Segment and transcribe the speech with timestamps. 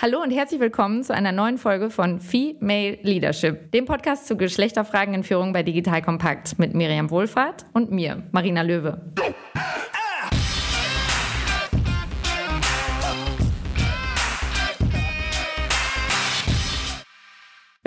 [0.00, 5.12] Hallo und herzlich willkommen zu einer neuen Folge von Female Leadership, dem Podcast zu Geschlechterfragen
[5.12, 9.00] in Führung bei Digital Kompakt mit Miriam Wohlfahrt und mir, Marina Löwe.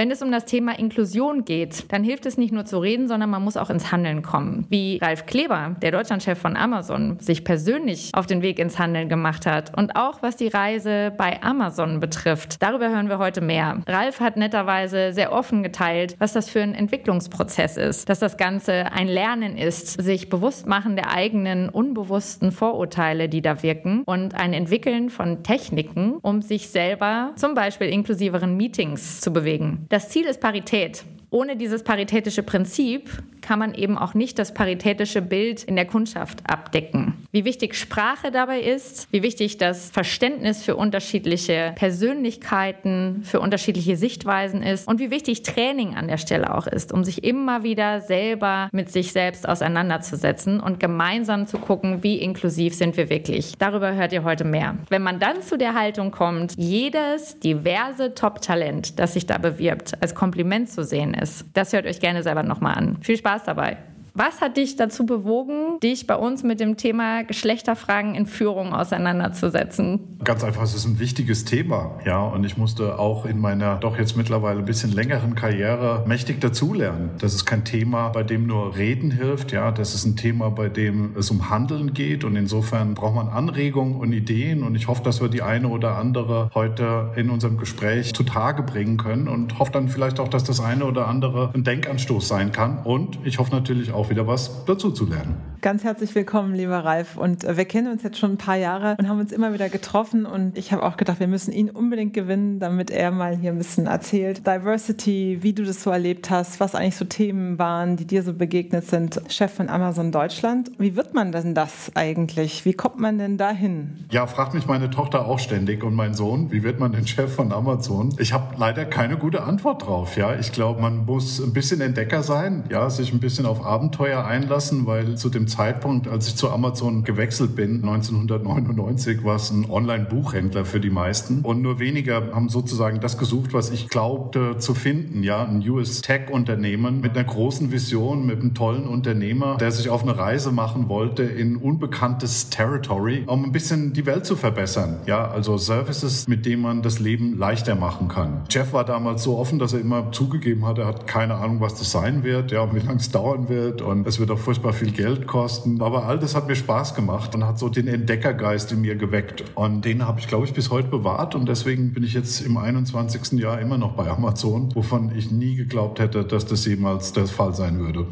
[0.01, 3.29] Wenn es um das Thema Inklusion geht, dann hilft es nicht nur zu reden, sondern
[3.29, 4.65] man muss auch ins Handeln kommen.
[4.67, 9.45] Wie Ralf Kleber, der Deutschlandchef von Amazon, sich persönlich auf den Weg ins Handeln gemacht
[9.45, 12.63] hat und auch was die Reise bei Amazon betrifft.
[12.63, 13.83] Darüber hören wir heute mehr.
[13.87, 18.91] Ralf hat netterweise sehr offen geteilt, was das für ein Entwicklungsprozess ist, dass das Ganze
[18.91, 24.53] ein Lernen ist, sich bewusst machen der eigenen unbewussten Vorurteile, die da wirken und ein
[24.53, 29.85] Entwickeln von Techniken, um sich selber zum Beispiel inklusiveren Meetings zu bewegen.
[29.91, 31.03] Das Ziel ist Parität.
[31.31, 33.09] Ohne dieses paritätische Prinzip
[33.41, 37.13] kann man eben auch nicht das paritätische Bild in der Kundschaft abdecken.
[37.31, 44.61] Wie wichtig Sprache dabei ist, wie wichtig das Verständnis für unterschiedliche Persönlichkeiten, für unterschiedliche Sichtweisen
[44.61, 48.69] ist und wie wichtig Training an der Stelle auch ist, um sich immer wieder selber
[48.71, 53.53] mit sich selbst auseinanderzusetzen und gemeinsam zu gucken, wie inklusiv sind wir wirklich.
[53.57, 54.75] Darüber hört ihr heute mehr.
[54.89, 60.15] Wenn man dann zu der Haltung kommt, jedes diverse Top-Talent, das sich da bewirbt, als
[60.15, 62.97] Kompliment zu sehen ist, das hört euch gerne selber nochmal an.
[63.01, 63.90] Viel Spaß dabei.
[64.13, 70.17] Was hat dich dazu bewogen, dich bei uns mit dem Thema Geschlechterfragen in Führung auseinanderzusetzen?
[70.25, 72.21] Ganz einfach, es ist ein wichtiges Thema, ja.
[72.21, 77.11] Und ich musste auch in meiner doch jetzt mittlerweile ein bisschen längeren Karriere mächtig dazulernen.
[77.19, 79.71] Das ist kein Thema, bei dem nur Reden hilft, ja.
[79.71, 82.25] Das ist ein Thema, bei dem es um Handeln geht.
[82.25, 84.63] Und insofern braucht man Anregungen und Ideen.
[84.63, 88.97] Und ich hoffe, dass wir die eine oder andere heute in unserem Gespräch zutage bringen
[88.97, 92.79] können und hoffe dann vielleicht auch, dass das eine oder andere ein Denkanstoß sein kann.
[92.83, 95.35] Und ich hoffe natürlich auch, auch wieder was dazu zu lernen.
[95.61, 97.17] Ganz herzlich willkommen, lieber Ralf.
[97.17, 99.69] Und äh, wir kennen uns jetzt schon ein paar Jahre und haben uns immer wieder
[99.69, 100.25] getroffen.
[100.25, 103.59] Und ich habe auch gedacht, wir müssen ihn unbedingt gewinnen, damit er mal hier ein
[103.59, 104.47] bisschen erzählt.
[104.47, 108.33] Diversity, wie du das so erlebt hast, was eigentlich so Themen waren, die dir so
[108.33, 109.21] begegnet sind.
[109.27, 110.71] Chef von Amazon Deutschland.
[110.79, 112.65] Wie wird man denn das eigentlich?
[112.65, 114.05] Wie kommt man denn dahin?
[114.09, 117.35] Ja, fragt mich meine Tochter auch ständig und mein Sohn, wie wird man denn Chef
[117.35, 118.15] von Amazon?
[118.17, 120.17] Ich habe leider keine gute Antwort drauf.
[120.17, 123.90] Ja, ich glaube, man muss ein bisschen Entdecker sein, ja, sich ein bisschen auf Abend
[123.91, 129.51] Abenteuer einlassen, weil zu dem Zeitpunkt, als ich zu Amazon gewechselt bin, 1999, war es
[129.51, 131.41] ein Online-Buchhändler für die meisten.
[131.41, 137.01] Und nur weniger haben sozusagen das gesucht, was ich glaubte zu finden, ja, ein US-Tech-Unternehmen
[137.01, 141.23] mit einer großen Vision, mit einem tollen Unternehmer, der sich auf eine Reise machen wollte
[141.23, 146.61] in unbekanntes Territory, um ein bisschen die Welt zu verbessern, ja, also Services, mit denen
[146.61, 148.43] man das Leben leichter machen kann.
[148.49, 151.75] Jeff war damals so offen, dass er immer zugegeben hat, er hat keine Ahnung, was
[151.75, 154.91] das sein wird, ja, wie lange es dauern wird und es wird auch furchtbar viel
[154.91, 155.81] Geld kosten.
[155.81, 159.43] Aber all das hat mir Spaß gemacht und hat so den Entdeckergeist in mir geweckt.
[159.55, 162.57] Und den habe ich, glaube ich, bis heute bewahrt und deswegen bin ich jetzt im
[162.57, 163.39] 21.
[163.39, 167.53] Jahr immer noch bei Amazon, wovon ich nie geglaubt hätte, dass das jemals der Fall
[167.53, 168.07] sein würde.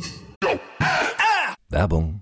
[1.69, 2.21] Werbung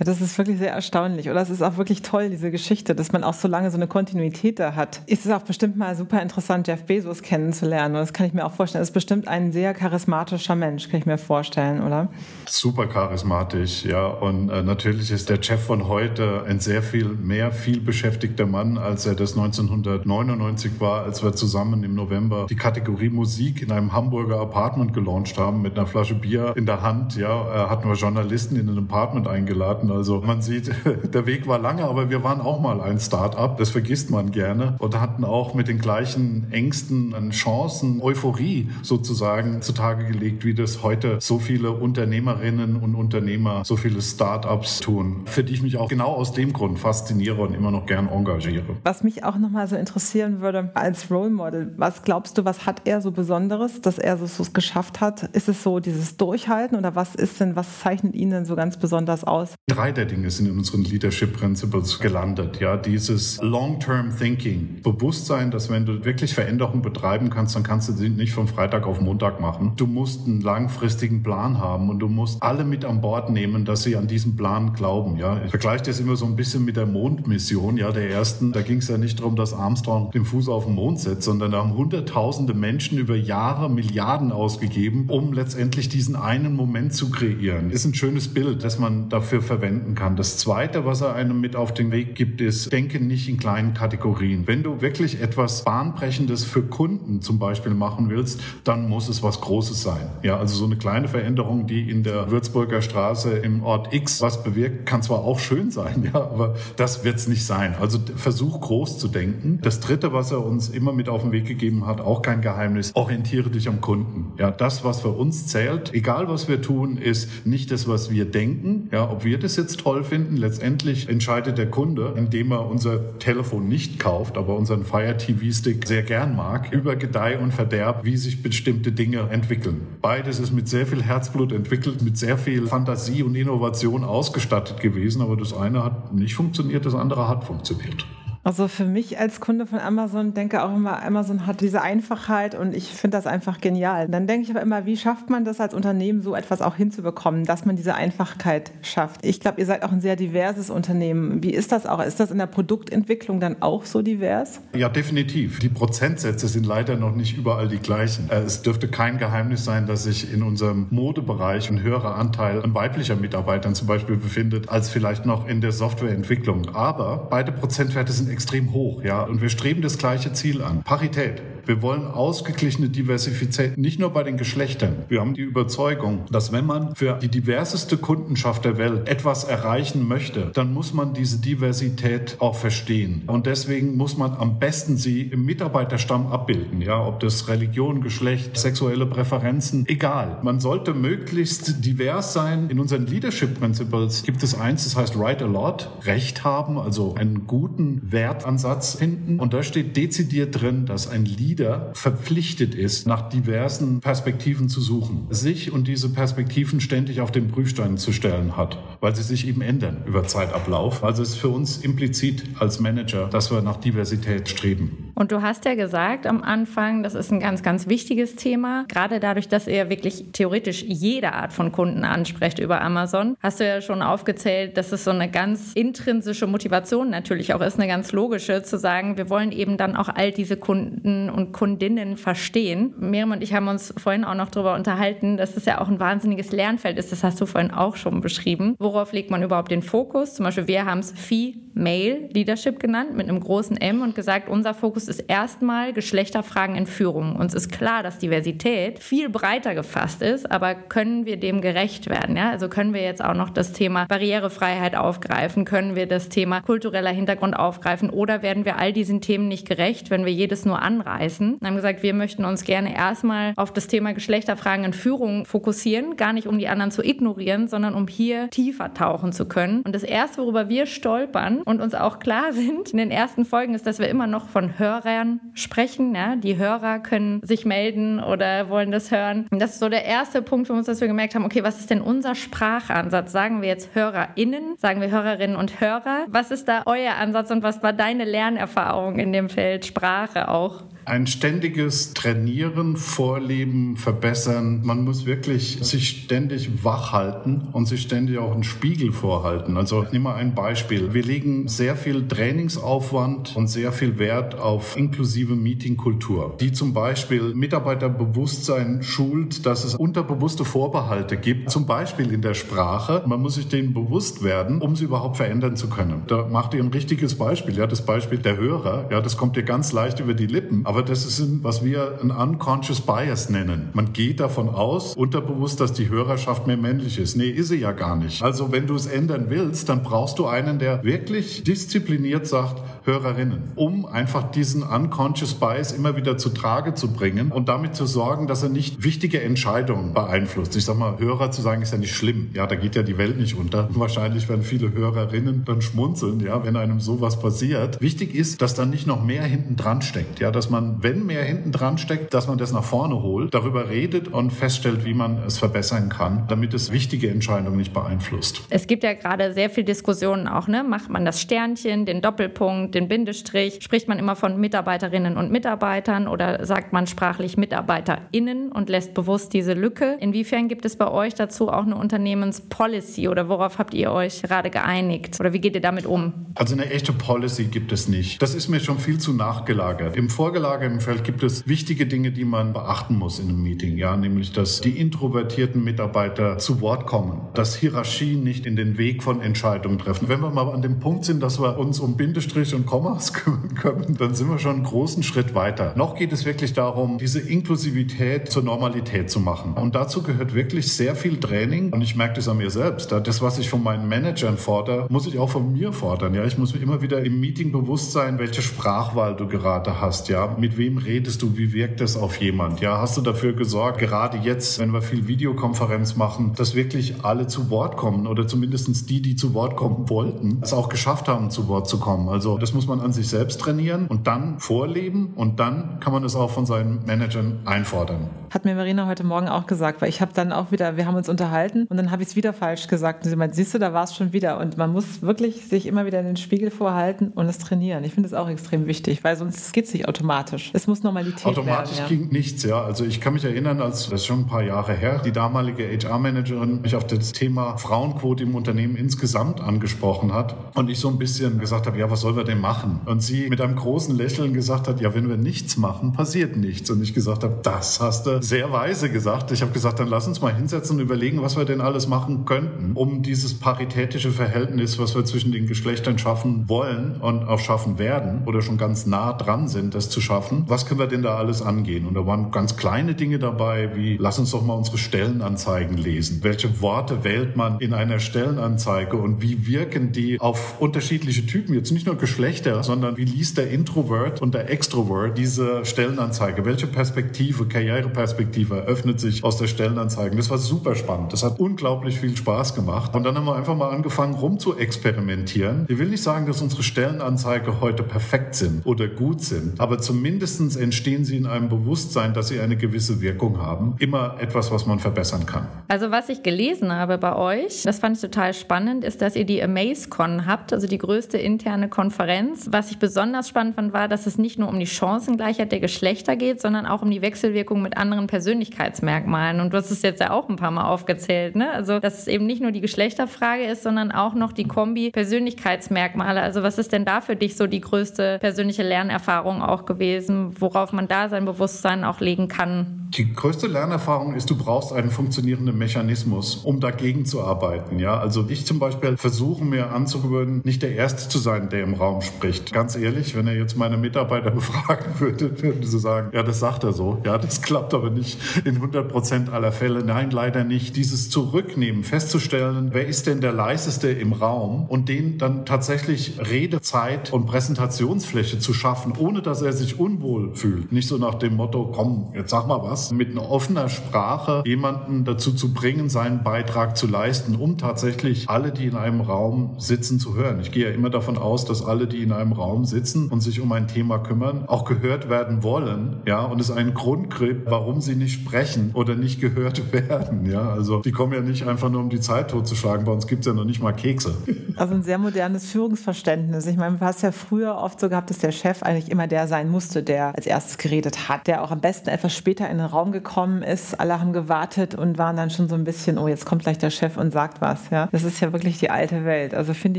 [0.00, 1.28] Ja, das ist wirklich sehr erstaunlich.
[1.28, 3.86] Oder es ist auch wirklich toll, diese Geschichte, dass man auch so lange so eine
[3.86, 5.02] Kontinuität da hat.
[5.06, 7.96] Es ist auch bestimmt mal super interessant, Jeff Bezos kennenzulernen.
[7.96, 8.80] Und das kann ich mir auch vorstellen.
[8.80, 12.08] Er ist bestimmt ein sehr charismatischer Mensch, kann ich mir vorstellen, oder?
[12.46, 14.06] Super charismatisch, ja.
[14.06, 18.78] Und äh, natürlich ist der Jeff von heute ein sehr viel mehr viel beschäftigter Mann,
[18.78, 23.92] als er das 1999 war, als wir zusammen im November die Kategorie Musik in einem
[23.92, 27.16] Hamburger Apartment gelauncht haben mit einer Flasche Bier in der Hand.
[27.16, 30.70] Ja, hatten wir Journalisten in ein Apartment eingeladen Also man sieht,
[31.14, 33.58] der Weg war lange, aber wir waren auch mal ein Start-up.
[33.58, 40.06] Das vergisst man gerne und hatten auch mit den gleichen Ängsten, Chancen, Euphorie sozusagen zutage
[40.06, 45.54] gelegt, wie das heute so viele Unternehmerinnen und Unternehmer, so viele Start-ups tun, für die
[45.54, 48.76] ich mich auch genau aus dem Grund fasziniere und immer noch gern engagiere.
[48.84, 52.82] Was mich auch nochmal so interessieren würde als Role Model, was glaubst du, was hat
[52.84, 55.22] er so Besonderes, dass er so es geschafft hat?
[55.34, 58.76] Ist es so dieses Durchhalten oder was ist denn, was zeichnet ihn denn so ganz
[58.76, 59.54] besonders aus?
[59.80, 62.60] Drei der Dinge sind in unseren Leadership Principles gelandet.
[62.60, 67.94] Ja, dieses Long-Term Thinking, Bewusstsein, dass wenn du wirklich Veränderungen betreiben kannst, dann kannst du
[67.94, 69.72] sie nicht von Freitag auf Montag machen.
[69.76, 73.82] Du musst einen langfristigen Plan haben und du musst alle mit an Bord nehmen, dass
[73.82, 75.16] sie an diesen Plan glauben.
[75.16, 77.78] Ja, ich vergleiche das immer so ein bisschen mit der Mondmission.
[77.78, 80.74] Ja, der ersten, da ging es ja nicht darum, dass Armstrong den Fuß auf den
[80.74, 86.54] Mond setzt, sondern da haben hunderttausende Menschen über Jahre Milliarden ausgegeben, um letztendlich diesen einen
[86.54, 87.70] Moment zu kreieren.
[87.70, 90.16] Ist ein schönes Bild, das man dafür verwenden kann.
[90.16, 93.74] Das zweite, was er einem mit auf den Weg gibt, ist, denke nicht in kleinen
[93.74, 94.46] Kategorien.
[94.46, 99.40] Wenn du wirklich etwas Bahnbrechendes für Kunden zum Beispiel machen willst, dann muss es was
[99.40, 100.10] Großes sein.
[100.22, 104.42] Ja, also so eine kleine Veränderung, die in der Würzburger Straße im Ort X was
[104.42, 107.74] bewirkt, kann zwar auch schön sein, ja, aber das wird es nicht sein.
[107.78, 109.58] Also versuch groß zu denken.
[109.62, 112.92] Das dritte, was er uns immer mit auf den Weg gegeben hat, auch kein Geheimnis,
[112.94, 114.32] orientiere dich am Kunden.
[114.38, 118.24] Ja, das, was für uns zählt, egal was wir tun, ist nicht das, was wir
[118.24, 118.88] denken.
[118.90, 123.68] Ja, ob wir das jetzt toll finden, letztendlich entscheidet der Kunde, indem er unser Telefon
[123.68, 128.16] nicht kauft, aber unseren Fire TV Stick sehr gern mag, über Gedeih und Verderb, wie
[128.16, 129.86] sich bestimmte Dinge entwickeln.
[130.02, 135.22] Beides ist mit sehr viel Herzblut entwickelt, mit sehr viel Fantasie und Innovation ausgestattet gewesen,
[135.22, 138.06] aber das eine hat nicht funktioniert, das andere hat funktioniert.
[138.42, 142.74] Also für mich als Kunde von Amazon denke auch immer, Amazon hat diese Einfachheit und
[142.74, 144.08] ich finde das einfach genial.
[144.08, 147.44] Dann denke ich aber immer, wie schafft man das als Unternehmen so etwas auch hinzubekommen,
[147.44, 149.24] dass man diese Einfachheit schafft?
[149.26, 151.42] Ich glaube, ihr seid auch ein sehr diverses Unternehmen.
[151.42, 152.02] Wie ist das auch?
[152.02, 154.60] Ist das in der Produktentwicklung dann auch so divers?
[154.74, 155.58] Ja, definitiv.
[155.58, 158.30] Die Prozentsätze sind leider noch nicht überall die gleichen.
[158.30, 162.74] Äh, es dürfte kein Geheimnis sein, dass sich in unserem Modebereich ein höherer Anteil an
[162.74, 166.74] weiblicher Mitarbeitern zum Beispiel befindet, als vielleicht noch in der Softwareentwicklung.
[166.74, 169.22] Aber beide Prozentwerte sind extrem hoch, ja.
[169.22, 170.82] Und wir streben das gleiche Ziel an.
[170.82, 171.42] Parität.
[171.70, 175.04] Wir wollen ausgeglichene Diversität, nicht nur bei den Geschlechtern.
[175.08, 180.08] Wir haben die Überzeugung, dass wenn man für die diverseste Kundenschaft der Welt etwas erreichen
[180.08, 183.22] möchte, dann muss man diese Diversität auch verstehen.
[183.28, 186.82] Und deswegen muss man am besten sie im Mitarbeiterstamm abbilden.
[186.82, 190.40] Ja, ob das Religion, Geschlecht, sexuelle Präferenzen, egal.
[190.42, 192.68] Man sollte möglichst divers sein.
[192.68, 197.14] In unseren Leadership Principles gibt es eins, das heißt Write a Lot, Recht haben, also
[197.14, 199.38] einen guten Wertansatz finden.
[199.38, 201.59] Und da steht dezidiert drin, dass ein Leader
[201.92, 207.98] verpflichtet ist, nach diversen Perspektiven zu suchen, sich und diese Perspektiven ständig auf den Prüfstein
[207.98, 211.04] zu stellen hat, weil sie sich eben ändern über Zeitablauf.
[211.04, 215.09] Also es ist für uns implizit als Manager, dass wir nach Diversität streben.
[215.20, 218.86] Und du hast ja gesagt am Anfang, das ist ein ganz, ganz wichtiges Thema.
[218.88, 223.66] Gerade dadurch, dass ihr wirklich theoretisch jede Art von Kunden ansprecht über Amazon, hast du
[223.66, 228.12] ja schon aufgezählt, dass es so eine ganz intrinsische Motivation natürlich auch ist, eine ganz
[228.12, 232.94] logische, zu sagen, wir wollen eben dann auch all diese Kunden und Kundinnen verstehen.
[232.98, 236.00] Miriam und ich haben uns vorhin auch noch darüber unterhalten, dass es ja auch ein
[236.00, 237.12] wahnsinniges Lernfeld ist.
[237.12, 238.74] Das hast du vorhin auch schon beschrieben.
[238.78, 240.32] Worauf legt man überhaupt den Fokus?
[240.32, 244.72] Zum Beispiel, wir haben es Female Leadership genannt mit einem großen M und gesagt, unser
[244.72, 247.36] Fokus ist erstmal Geschlechterfragen in Führung.
[247.36, 252.36] Uns ist klar, dass Diversität viel breiter gefasst ist, aber können wir dem gerecht werden?
[252.36, 252.50] Ja?
[252.50, 255.64] Also können wir jetzt auch noch das Thema Barrierefreiheit aufgreifen?
[255.64, 258.08] Können wir das Thema kultureller Hintergrund aufgreifen?
[258.08, 261.58] Oder werden wir all diesen Themen nicht gerecht, wenn wir jedes nur anreißen?
[261.60, 266.16] Wir haben gesagt, wir möchten uns gerne erstmal auf das Thema Geschlechterfragen in Führung fokussieren,
[266.16, 269.82] gar nicht um die anderen zu ignorieren, sondern um hier tiefer tauchen zu können.
[269.82, 273.74] Und das Erste, worüber wir stolpern und uns auch klar sind in den ersten Folgen,
[273.74, 276.14] ist, dass wir immer noch von Hör Hörern sprechen.
[276.14, 276.36] Ja?
[276.36, 279.46] Die Hörer können sich melden oder wollen das hören.
[279.50, 281.80] Und das ist so der erste Punkt für uns, dass wir gemerkt haben, okay, was
[281.80, 283.32] ist denn unser Sprachansatz?
[283.32, 284.76] Sagen wir jetzt HörerInnen?
[284.76, 286.26] Sagen wir Hörerinnen und Hörer?
[286.28, 290.84] Was ist da euer Ansatz und was war deine Lernerfahrung in dem Feld Sprache auch?
[291.06, 294.82] Ein ständiges Trainieren, Vorleben, Verbessern.
[294.84, 299.76] Man muss wirklich sich ständig wach halten und sich ständig auch einen Spiegel vorhalten.
[299.76, 301.14] Also nimm mal ein Beispiel.
[301.14, 307.54] Wir legen sehr viel Trainingsaufwand und sehr viel Wert auf inklusive Meetingkultur, die zum Beispiel
[307.54, 313.22] Mitarbeiterbewusstsein schult, dass es unterbewusste Vorbehalte gibt, zum Beispiel in der Sprache.
[313.26, 316.24] Man muss sich denen bewusst werden, um sie überhaupt verändern zu können.
[316.26, 317.76] Da macht ihr ein richtiges Beispiel.
[317.76, 319.08] Ja, das Beispiel der Hörer.
[319.10, 322.18] Ja, das kommt dir ganz leicht über die Lippen Aber das ist, ein, was wir
[322.20, 323.90] ein unconscious bias nennen.
[323.92, 327.36] Man geht davon aus, unterbewusst, dass die Hörerschaft mehr männlich ist.
[327.36, 328.42] Nee, ist sie ja gar nicht.
[328.42, 333.72] Also wenn du es ändern willst, dann brauchst du einen, der wirklich diszipliniert sagt, Hörerinnen,
[333.76, 338.46] um einfach diesen unconscious bias immer wieder zu Trage zu bringen und damit zu sorgen,
[338.46, 340.76] dass er nicht wichtige Entscheidungen beeinflusst.
[340.76, 342.50] Ich sag mal, Hörer zu sagen ist ja nicht schlimm.
[342.52, 343.88] Ja, da geht ja die Welt nicht unter.
[343.94, 348.00] Wahrscheinlich werden viele Hörerinnen dann schmunzeln, ja, wenn einem sowas passiert.
[348.00, 350.40] Wichtig ist, dass dann nicht noch mehr hinten dran steckt.
[350.40, 353.88] Ja, dass man, wenn mehr hinten dran steckt, dass man das nach vorne holt, darüber
[353.88, 358.62] redet und feststellt, wie man es verbessern kann, damit es wichtige Entscheidungen nicht beeinflusst.
[358.70, 360.82] Es gibt ja gerade sehr viel Diskussionen auch, ne?
[360.84, 363.78] Macht man das Sternchen, den Doppelpunkt, den Bindestrich?
[363.80, 369.52] Spricht man immer von Mitarbeiterinnen und Mitarbeitern oder sagt man sprachlich MitarbeiterInnen und lässt bewusst
[369.52, 370.16] diese Lücke?
[370.20, 374.70] Inwiefern gibt es bei euch dazu auch eine Unternehmenspolicy oder worauf habt ihr euch gerade
[374.70, 375.38] geeinigt?
[375.40, 376.46] Oder wie geht ihr damit um?
[376.54, 378.42] Also eine echte Policy gibt es nicht.
[378.42, 380.16] Das ist mir schon viel zu nachgelagert.
[380.16, 380.28] Im
[380.70, 384.52] vorgelagerten Feld gibt es wichtige Dinge, die man beachten muss in einem Meeting, ja, nämlich,
[384.52, 389.98] dass die introvertierten Mitarbeiter zu Wort kommen, dass Hierarchien nicht in den Weg von Entscheidungen
[389.98, 390.28] treffen.
[390.28, 393.74] Wenn wir mal an dem Punkt sind, dass wir uns um Bindestrich und Kommas kümmern
[393.74, 395.92] können, dann sind wir schon einen großen Schritt weiter.
[395.96, 399.72] Noch geht es wirklich darum, diese Inklusivität zur Normalität zu machen.
[399.74, 401.92] Und dazu gehört wirklich sehr viel Training.
[401.92, 403.10] Und ich merke das an mir selbst.
[403.10, 406.32] Das, was ich von meinen Managern fordere, muss ich auch von mir fordern.
[406.34, 410.28] Ja, ich muss mir immer wieder im Meeting bewusst sein, welche Sprachwahl du gerade hast.
[410.28, 411.56] Ja, mit wem redest du?
[411.56, 412.80] Wie wirkt das auf jemand?
[412.80, 417.46] Ja, hast du dafür gesorgt, gerade jetzt, wenn wir viel Videokonferenz machen, dass wirklich alle
[417.46, 421.50] zu Wort kommen oder zumindest die, die zu Wort kommen wollten, es auch geschafft haben,
[421.50, 422.28] zu Wort zu kommen.
[422.28, 426.24] Also das muss man an sich selbst trainieren und dann vorleben und dann kann man
[426.24, 428.28] es auch von seinen Managern einfordern.
[428.50, 431.14] Hat mir Marina heute Morgen auch gesagt, weil ich habe dann auch wieder, wir haben
[431.14, 433.24] uns unterhalten und dann habe ich es wieder falsch gesagt.
[433.24, 434.58] Und sie meint, siehst du, da war es schon wieder.
[434.58, 438.02] Und man muss wirklich sich immer wieder in den Spiegel vorhalten und es trainieren.
[438.02, 440.70] Ich finde es auch extrem wichtig, weil sonst geht es nicht automatisch.
[440.72, 442.18] Es muss Normalität Automatisch werden, ja.
[442.18, 442.82] ging nichts, ja.
[442.82, 445.84] Also ich kann mich erinnern, als das ist schon ein paar Jahre her, die damalige
[445.84, 451.18] HR-Managerin mich auf das Thema Frauenquote im Unternehmen insgesamt angesprochen hat und ich so ein
[451.18, 453.00] bisschen gesagt habe, ja, was sollen wir denn machen?
[453.04, 456.90] Und sie mit einem großen Lächeln gesagt hat, ja, wenn wir nichts machen, passiert nichts.
[456.90, 459.50] Und ich gesagt habe, das hast du sehr weise gesagt.
[459.52, 462.44] Ich habe gesagt, dann lass uns mal hinsetzen und überlegen, was wir denn alles machen
[462.44, 467.98] könnten, um dieses paritätische Verhältnis, was wir zwischen den Geschlechtern schaffen wollen und auch schaffen
[467.98, 470.64] werden oder schon ganz nah dran sind, das zu schaffen.
[470.66, 472.06] Was können wir denn da alles angehen?
[472.06, 476.40] Und da waren ganz kleine Dinge dabei, wie lass uns doch mal unsere Stellenanzeigen lesen.
[476.42, 481.74] Welche Worte wählt man in einer Stellenanzeige und wie wirken die auf unterschiedliche Typen?
[481.74, 486.64] Jetzt nicht nur Geschlechter, sondern wie liest der Introvert und der Extrovert diese Stellenanzeige?
[486.64, 490.36] Welche Perspektive, Karriereperspektive eröffnet sich aus der Stellenanzeige?
[490.36, 491.32] Das war super spannend.
[491.32, 493.14] Das hat unglaublich viel Spaß gemacht.
[493.14, 495.86] Und dann haben wir einfach mal angefangen, rum zu experimentieren.
[495.88, 500.76] Ich will nicht sagen, dass unsere Stellenanzeige heute perfekt sind oder gut sind, aber zumindest
[500.76, 503.94] entstehen sie in einem Bewusstsein, dass sie eine gewisse Wirkung haben.
[503.98, 505.66] Immer etwas, was man verbessern kann.
[505.88, 509.44] Also was ich gelesen habe bei euch, das fand ich total spannend, ist, dass ihr
[509.44, 512.68] die AmazeCon habt, also die größte interne Konferenz.
[512.70, 516.36] Was ich besonders spannend fand, war, dass es nicht nur um die Chancengleichheit der Geschlechter
[516.36, 519.60] geht, sondern auch um die Wechselwirkung mit anderen Persönlichkeitsmerkmalen.
[519.60, 521.70] Und du hast es jetzt ja auch ein paar Mal aufgezählt, ne?
[521.72, 526.40] Also dass es eben nicht nur die Geschlechterfrage ist, sondern auch noch die Kombi Persönlichkeitsmerkmale.
[526.40, 530.92] Also was ist denn da für dich so die größte persönliche Lernerfahrung auch gewesen, worauf
[530.92, 532.99] man da sein Bewusstsein auch legen kann?
[533.16, 537.98] Die größte Lernerfahrung ist, du brauchst einen funktionierenden Mechanismus, um dagegen zu arbeiten.
[537.98, 541.94] Ja, also ich zum Beispiel versuche mir anzugewöhnen, nicht der Erste zu sein, der im
[541.94, 542.72] Raum spricht.
[542.72, 546.84] Ganz ehrlich, wenn er jetzt meine Mitarbeiter befragen würde, würden sie sagen, ja, das sagt
[546.84, 547.20] er so.
[547.24, 550.04] Ja, das klappt aber nicht in 100 Prozent aller Fälle.
[550.04, 550.94] Nein, leider nicht.
[550.94, 557.32] Dieses Zurücknehmen, festzustellen, wer ist denn der leiseste im Raum und den dann tatsächlich Redezeit
[557.32, 560.92] und Präsentationsfläche zu schaffen, ohne dass er sich unwohl fühlt.
[560.92, 565.24] Nicht so nach dem Motto, komm, jetzt sag mal was, mit einer offener Sprache jemanden
[565.24, 570.18] dazu zu bringen, seinen Beitrag zu leisten, um tatsächlich alle, die in einem Raum sitzen,
[570.18, 570.60] zu hören.
[570.60, 573.60] Ich gehe ja immer davon aus, dass alle, die in einem Raum sitzen und sich
[573.60, 578.00] um ein Thema kümmern, auch gehört werden wollen, ja, und es einen Grund gibt, warum
[578.00, 580.70] sie nicht sprechen oder nicht gehört werden, ja.
[580.70, 583.06] Also die kommen ja nicht einfach nur, um die Zeit totzuschlagen.
[583.06, 584.34] Bei uns gibt es ja noch nicht mal Kekse.
[584.76, 586.66] Also ein sehr modernes Führungsverständnis.
[586.66, 589.46] Ich meine, du hast ja früher oft so gehabt, dass der Chef eigentlich immer der
[589.46, 592.86] sein musste, der als erstes geredet hat, der auch am besten etwas später in den
[592.92, 596.46] Raum gekommen ist, alle haben gewartet und waren dann schon so ein bisschen, oh, jetzt
[596.46, 597.90] kommt gleich der Chef und sagt was.
[597.90, 599.54] Ja, das ist ja wirklich die alte Welt.
[599.54, 599.98] Also finde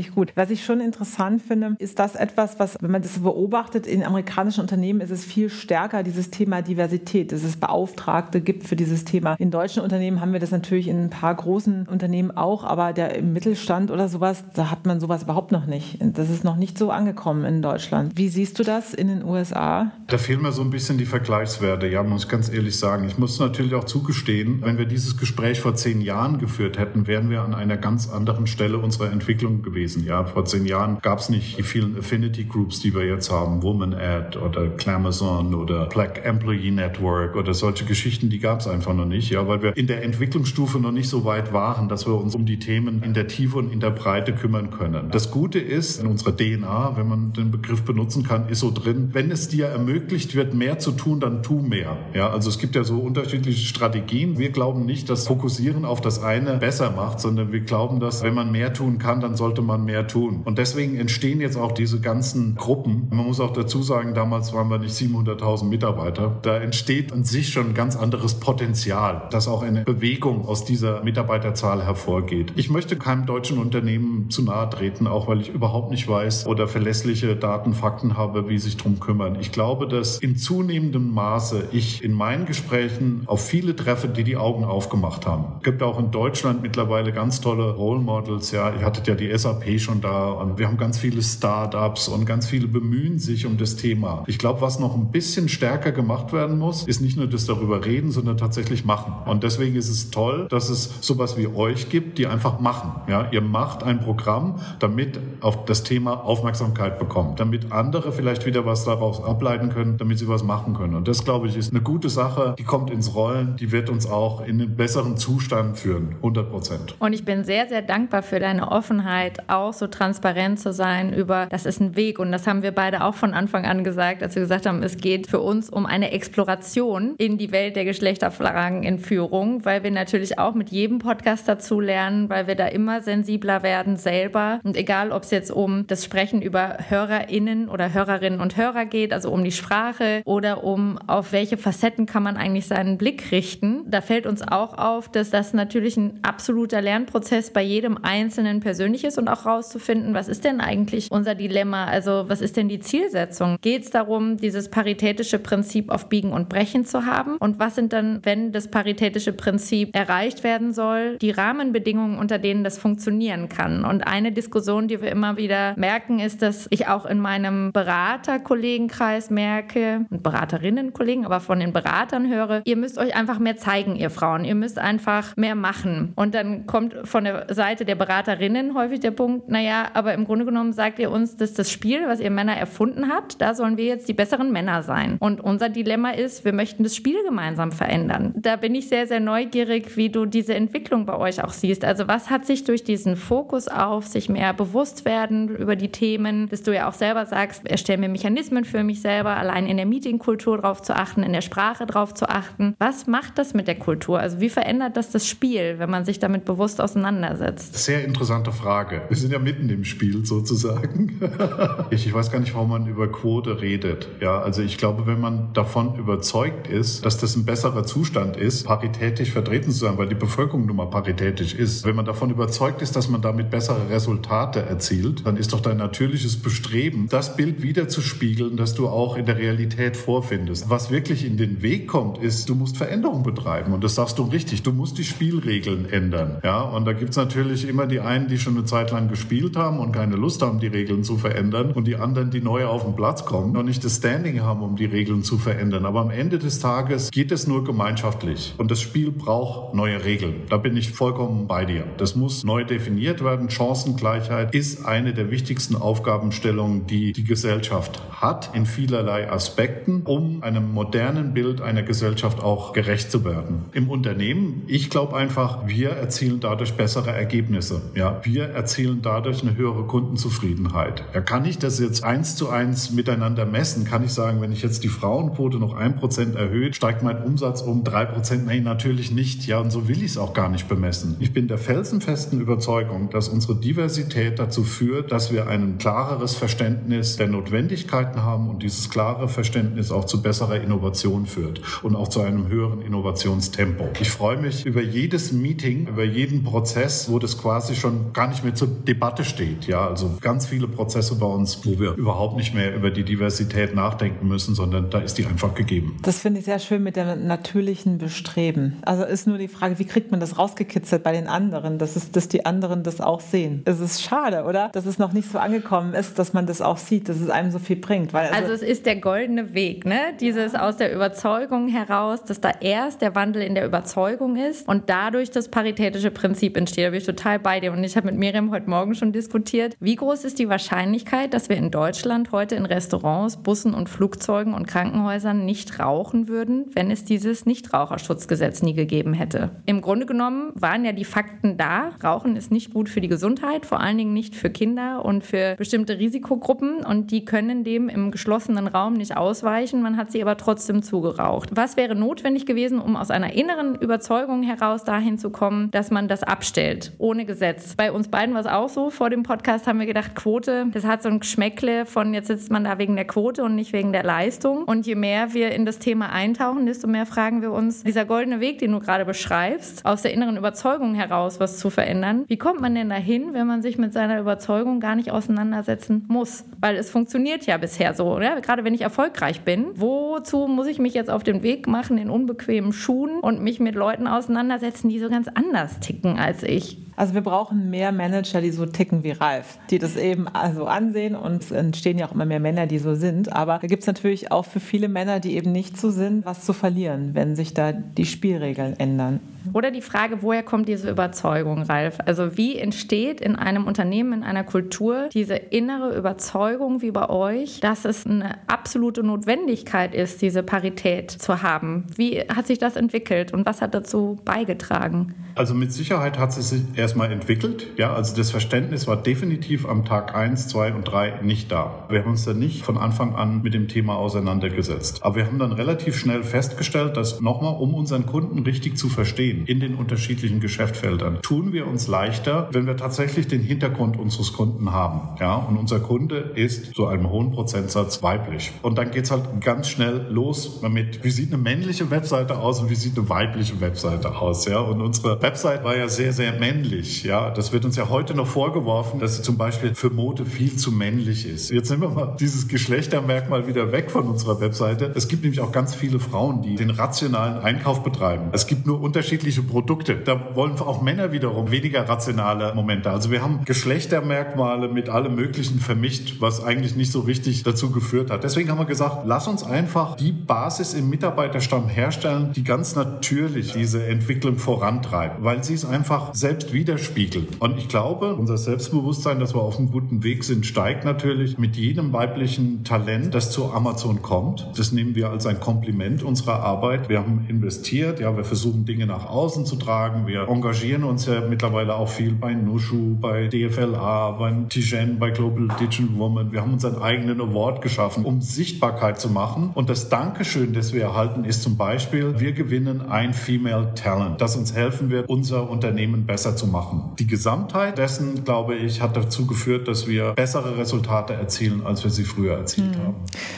[0.00, 0.32] ich gut.
[0.34, 4.60] Was ich schon interessant finde, ist das etwas, was, wenn man das beobachtet, in amerikanischen
[4.60, 9.34] Unternehmen ist es viel stärker, dieses Thema Diversität, dass es Beauftragte gibt für dieses Thema.
[9.38, 13.16] In deutschen Unternehmen haben wir das natürlich in ein paar großen Unternehmen auch, aber der
[13.16, 15.98] im Mittelstand oder sowas, da hat man sowas überhaupt noch nicht.
[16.00, 18.12] Das ist noch nicht so angekommen in Deutschland.
[18.16, 19.92] Wie siehst du das in den USA?
[20.06, 23.06] Da fehlen mir so ein bisschen die Vergleichswerte, ja, muss ich ganz ehrlich sagen.
[23.06, 27.30] Ich muss natürlich auch zugestehen, wenn wir dieses Gespräch vor zehn Jahren geführt hätten, wären
[27.30, 30.04] wir an einer ganz anderen Stelle unserer Entwicklung gewesen.
[30.04, 33.62] Ja, vor zehn Jahren gab es nicht die vielen Affinity Groups, die wir jetzt haben,
[33.62, 38.94] Woman Ad oder Clamazon oder Black Employee Network oder solche Geschichten, die gab es einfach
[38.94, 42.14] noch nicht, ja, weil wir in der Entwicklungsstufe noch nicht so weit waren, dass wir
[42.14, 45.10] uns um die Themen in der Tiefe und in der Breite kümmern können.
[45.12, 49.10] Das Gute ist, in unserer DNA, wenn man den Begriff benutzen kann, ist so drin,
[49.12, 51.96] wenn es dir ermöglicht wird, mehr zu tun, dann tu mehr.
[52.12, 54.38] Ja, also es gibt ja so unterschiedliche Strategien.
[54.38, 58.34] Wir glauben nicht, dass Fokussieren auf das eine besser macht, sondern wir glauben, dass wenn
[58.34, 60.42] man mehr tun kann, dann sollte man mehr tun.
[60.44, 63.08] Und deswegen entstehen jetzt auch diese ganzen Gruppen.
[63.10, 66.38] Man muss auch dazu sagen, damals waren wir nicht 700.000 Mitarbeiter.
[66.42, 71.02] Da entsteht an sich schon ein ganz anderes Potenzial, dass auch eine Bewegung aus dieser
[71.02, 72.52] Mitarbeiterzahl hervorgeht.
[72.56, 76.68] Ich möchte keinem deutschen Unternehmen zu nahe treten, auch weil ich überhaupt nicht weiß oder
[76.68, 79.36] verlässliche Daten, Fakten habe, wie sich drum kümmern.
[79.40, 84.36] Ich glaube, dass in zunehmendem Maße ich in meinen Gesprächen auf viele treffe, die die
[84.36, 85.44] Augen aufgemacht haben.
[85.56, 88.50] Es gibt auch in Deutschland mittlerweile ganz tolle Role Models.
[88.50, 92.26] Ja, ihr hattet ja die SAP schon da und wir haben ganz viele Startups und
[92.26, 94.22] ganz viele bemühen sich um das Thema.
[94.26, 97.86] Ich glaube, was noch ein bisschen stärker gemacht werden muss, ist nicht nur das darüber
[97.86, 99.14] reden, sondern tatsächlich machen.
[99.24, 102.92] Und deswegen ist es toll, dass es sowas wie euch gibt, die einfach machen.
[103.08, 108.66] Ja, ihr macht ein Programm, damit auf das Thema Aufmerksamkeit bekommt, damit andere vielleicht wieder
[108.66, 110.96] was daraus ableiten können, damit sie was machen können.
[110.96, 112.41] Und das, glaube ich, ist eine gute Sache.
[112.50, 116.16] Die kommt ins Rollen, die wird uns auch in einen besseren Zustand führen.
[116.16, 116.94] 100 Prozent.
[116.98, 121.46] Und ich bin sehr, sehr dankbar für deine Offenheit, auch so transparent zu sein über,
[121.46, 122.18] das ist ein Weg.
[122.18, 124.96] Und das haben wir beide auch von Anfang an gesagt, als wir gesagt haben, es
[124.96, 129.90] geht für uns um eine Exploration in die Welt der Geschlechterfragen in Führung, weil wir
[129.90, 134.60] natürlich auch mit jedem Podcast dazu lernen, weil wir da immer sensibler werden selber.
[134.62, 139.12] Und egal, ob es jetzt um das Sprechen über HörerInnen oder Hörerinnen und Hörer geht,
[139.12, 143.82] also um die Sprache oder um auf welche Facetten kann man eigentlich seinen Blick richten,
[143.86, 149.04] da fällt uns auch auf, dass das natürlich ein absoluter Lernprozess bei jedem Einzelnen persönlich
[149.04, 151.86] ist und auch rauszufinden, was ist denn eigentlich unser Dilemma?
[151.86, 153.56] Also was ist denn die Zielsetzung?
[153.60, 157.36] Geht es darum, dieses paritätische Prinzip auf Biegen und Brechen zu haben?
[157.36, 162.64] Und was sind dann, wenn das paritätische Prinzip erreicht werden soll, die Rahmenbedingungen, unter denen
[162.64, 163.84] das funktionieren kann?
[163.84, 169.30] Und eine Diskussion, die wir immer wieder merken, ist, dass ich auch in meinem Beraterkollegenkreis
[169.30, 174.10] merke und Beraterinnenkollegen, aber von den Beratern höre, ihr müsst euch einfach mehr zeigen, ihr
[174.10, 174.44] Frauen.
[174.44, 176.12] Ihr müsst einfach mehr machen.
[176.16, 180.44] Und dann kommt von der Seite der Beraterinnen häufig der Punkt, naja, aber im Grunde
[180.44, 183.84] genommen sagt ihr uns, dass das Spiel, was ihr Männer erfunden habt, da sollen wir
[183.84, 185.16] jetzt die besseren Männer sein.
[185.18, 188.34] Und unser Dilemma ist, wir möchten das Spiel gemeinsam verändern.
[188.36, 191.84] Da bin ich sehr, sehr neugierig, wie du diese Entwicklung bei euch auch siehst.
[191.84, 196.48] Also was hat sich durch diesen Fokus auf sich mehr bewusst werden über die Themen,
[196.48, 199.86] dass du ja auch selber sagst, erstell mir Mechanismen für mich selber, allein in der
[199.86, 202.74] Meetingkultur drauf zu achten, in der Sprache drauf zu achten.
[202.78, 204.20] Was macht das mit der Kultur?
[204.20, 207.74] Also wie verändert das das Spiel, wenn man sich damit bewusst auseinandersetzt?
[207.76, 209.02] Sehr interessante Frage.
[209.08, 211.20] Wir sind ja mitten im Spiel sozusagen.
[211.90, 214.08] ich weiß gar nicht, warum man über Quote redet.
[214.20, 218.64] Ja, also ich glaube, wenn man davon überzeugt ist, dass das ein besserer Zustand ist,
[218.66, 222.82] paritätisch vertreten zu sein, weil die Bevölkerung nun mal paritätisch ist, wenn man davon überzeugt
[222.82, 227.62] ist, dass man damit bessere Resultate erzielt, dann ist doch dein natürliches Bestreben, das Bild
[227.62, 230.70] wiederzuspiegeln, das du auch in der Realität vorfindest.
[230.70, 233.72] Was wirklich in den Weg kommt, ist, du musst Veränderung betreiben.
[233.72, 234.62] Und das sagst du richtig.
[234.62, 236.38] Du musst die Spielregeln ändern.
[236.42, 239.78] Ja, und da gibt's natürlich immer die einen, die schon eine Zeit lang gespielt haben
[239.78, 241.72] und keine Lust haben, die Regeln zu verändern.
[241.72, 244.76] Und die anderen, die neu auf den Platz kommen und nicht das Standing haben, um
[244.76, 245.86] die Regeln zu verändern.
[245.86, 248.54] Aber am Ende des Tages geht es nur gemeinschaftlich.
[248.58, 250.42] Und das Spiel braucht neue Regeln.
[250.48, 251.84] Da bin ich vollkommen bei dir.
[251.96, 253.50] Das muss neu definiert werden.
[253.50, 260.72] Chancengleichheit ist eine der wichtigsten Aufgabenstellungen, die die Gesellschaft hat in vielerlei Aspekten, um einem
[260.72, 263.66] modernen Bild einer Gesellschaft auch gerecht zu werden.
[263.72, 267.82] Im Unternehmen, ich glaube einfach, wir erzielen dadurch bessere Ergebnisse.
[267.94, 271.04] Ja, wir erzielen dadurch eine höhere Kundenzufriedenheit.
[271.12, 273.84] Ja, kann ich das jetzt eins zu eins miteinander messen?
[273.84, 277.60] Kann ich sagen, wenn ich jetzt die Frauenquote noch ein Prozent erhöht, steigt mein Umsatz
[277.60, 278.46] um drei Prozent?
[278.46, 279.46] Nein, natürlich nicht.
[279.46, 281.16] Ja, und so will ich es auch gar nicht bemessen.
[281.20, 287.18] Ich bin der felsenfesten Überzeugung, dass unsere Diversität dazu führt, dass wir ein klareres Verständnis
[287.18, 291.60] der Notwendigkeiten haben und dieses klare Verständnis auch zu besserer Innovation führt.
[291.84, 293.88] Und auch zu einem höheren Innovationstempo.
[294.00, 298.44] Ich freue mich über jedes Meeting, über jeden Prozess, wo das quasi schon gar nicht
[298.44, 299.66] mehr zur Debatte steht.
[299.66, 303.74] Ja, also ganz viele Prozesse bei uns, wo wir überhaupt nicht mehr über die Diversität
[303.74, 305.96] nachdenken müssen, sondern da ist die einfach gegeben.
[306.02, 308.78] Das finde ich sehr schön mit dem natürlichen Bestreben.
[308.82, 312.10] Also ist nur die Frage, wie kriegt man das rausgekitzelt bei den anderen, dass, es,
[312.10, 313.62] dass die anderen das auch sehen.
[313.64, 314.70] Es ist schade, oder?
[314.72, 317.50] Dass es noch nicht so angekommen ist, dass man das auch sieht, dass es einem
[317.50, 318.12] so viel bringt.
[318.12, 320.14] Weil also, also es ist der goldene Weg, ne?
[320.20, 324.88] Dieses aus der Überzeugung heraus, dass da erst der Wandel in der Überzeugung ist und
[324.88, 326.86] dadurch das paritätische Prinzip entsteht.
[326.86, 327.72] Da bin ich total bei dir.
[327.72, 331.48] Und ich habe mit Miriam heute Morgen schon diskutiert, wie groß ist die Wahrscheinlichkeit, dass
[331.48, 336.90] wir in Deutschland heute in Restaurants, Bussen und Flugzeugen und Krankenhäusern nicht rauchen würden, wenn
[336.90, 339.50] es dieses Nichtraucherschutzgesetz nie gegeben hätte.
[339.66, 341.92] Im Grunde genommen waren ja die Fakten da.
[342.02, 345.54] Rauchen ist nicht gut für die Gesundheit, vor allen Dingen nicht für Kinder und für
[345.56, 349.82] bestimmte Risikogruppen und die können dem im geschlossenen Raum nicht ausweichen.
[349.82, 351.51] Man hat sie aber trotzdem zugeraucht.
[351.54, 356.08] Was wäre notwendig gewesen, um aus einer inneren Überzeugung heraus dahin zu kommen, dass man
[356.08, 357.74] das abstellt, ohne Gesetz?
[357.76, 358.88] Bei uns beiden war es auch so.
[358.88, 362.50] Vor dem Podcast haben wir gedacht, Quote, das hat so ein Geschmäckle von jetzt sitzt
[362.50, 364.64] man da wegen der Quote und nicht wegen der Leistung.
[364.64, 368.40] Und je mehr wir in das Thema eintauchen, desto mehr fragen wir uns, dieser goldene
[368.40, 372.62] Weg, den du gerade beschreibst, aus der inneren Überzeugung heraus was zu verändern, wie kommt
[372.62, 376.46] man denn dahin, wenn man sich mit seiner Überzeugung gar nicht auseinandersetzen muss?
[376.62, 378.40] Weil es funktioniert ja bisher so, oder?
[378.40, 382.10] Gerade wenn ich erfolgreich bin, wozu muss ich mich jetzt auf den Weg machen in
[382.10, 386.78] unbequemen Schuhen und mich mit Leuten auseinandersetzen, die so ganz anders ticken als ich?
[386.96, 391.16] Also wir brauchen mehr Manager, die so ticken wie Ralf, die das eben also ansehen
[391.16, 393.32] und es entstehen ja auch immer mehr Männer, die so sind.
[393.32, 396.44] Aber da gibt es natürlich auch für viele Männer, die eben nicht so sind, was
[396.44, 399.20] zu verlieren, wenn sich da die Spielregeln ändern.
[399.52, 401.98] Oder die Frage, woher kommt diese Überzeugung, Ralf?
[402.06, 407.60] Also wie entsteht in einem Unternehmen, in einer Kultur diese innere Überzeugung wie bei euch,
[407.60, 411.86] dass es eine absolute Notwendigkeit ist, diese Parität zu haben?
[411.96, 415.14] Wie hat sich das entwickelt und was hat dazu beigetragen?
[415.34, 417.68] Also mit Sicherheit hat es sich erstmal entwickelt.
[417.76, 421.86] Ja, also das Verständnis war definitiv am Tag 1, 2 und 3 nicht da.
[421.88, 425.00] Wir haben uns dann nicht von Anfang an mit dem Thema auseinandergesetzt.
[425.02, 429.31] Aber wir haben dann relativ schnell festgestellt, dass nochmal, um unseren Kunden richtig zu verstehen
[429.46, 434.72] in den unterschiedlichen Geschäftsfeldern, tun wir uns leichter, wenn wir tatsächlich den Hintergrund unseres Kunden
[434.72, 435.16] haben.
[435.20, 438.52] Ja, und unser Kunde ist zu einem hohen Prozentsatz weiblich.
[438.62, 442.60] Und dann geht es halt ganz schnell los damit, wie sieht eine männliche Webseite aus
[442.60, 444.46] und wie sieht eine weibliche Webseite aus.
[444.46, 447.04] Ja, und unsere Website war ja sehr, sehr männlich.
[447.04, 450.56] Ja, das wird uns ja heute noch vorgeworfen, dass sie zum Beispiel für Mode viel
[450.56, 451.50] zu männlich ist.
[451.50, 454.92] Jetzt nehmen wir mal dieses Geschlechtermerkmal wieder weg von unserer Webseite.
[454.94, 458.30] Es gibt nämlich auch ganz viele Frauen, die den rationalen Einkauf betreiben.
[458.32, 459.96] Es gibt nur unterschiedliche Produkte.
[459.96, 462.90] Da wollen auch Männer wiederum weniger rationale Momente.
[462.90, 468.10] Also wir haben Geschlechtermerkmale mit allem Möglichen vermischt, was eigentlich nicht so richtig dazu geführt
[468.10, 468.24] hat.
[468.24, 473.52] Deswegen haben wir gesagt, lass uns einfach die Basis im Mitarbeiterstamm herstellen, die ganz natürlich
[473.52, 477.28] diese Entwicklung vorantreibt weil sie es einfach selbst widerspiegeln.
[477.38, 481.56] Und ich glaube, unser Selbstbewusstsein, dass wir auf einem guten Weg sind, steigt natürlich mit
[481.56, 484.48] jedem weiblichen Talent, das zu Amazon kommt.
[484.56, 486.88] Das nehmen wir als ein Kompliment unserer Arbeit.
[486.88, 490.06] Wir haben investiert, ja, wir versuchen Dinge nach außen zu tragen.
[490.06, 495.48] Wir engagieren uns ja mittlerweile auch viel bei Nushu, bei DFLA, bei Tijen, bei Global
[495.60, 496.32] Digital Woman.
[496.32, 499.50] Wir haben unseren eigenen Award geschaffen, um Sichtbarkeit zu machen.
[499.54, 504.36] Und das Dankeschön, das wir erhalten, ist zum Beispiel, wir gewinnen ein Female Talent, das
[504.36, 506.92] uns helfen wird, unser Unternehmen besser zu machen.
[506.98, 511.90] Die Gesamtheit dessen, glaube ich, hat dazu geführt, dass wir bessere Resultate erzielen, als wir
[511.90, 512.82] sie früher erzielt mhm.
[512.82, 512.94] haben.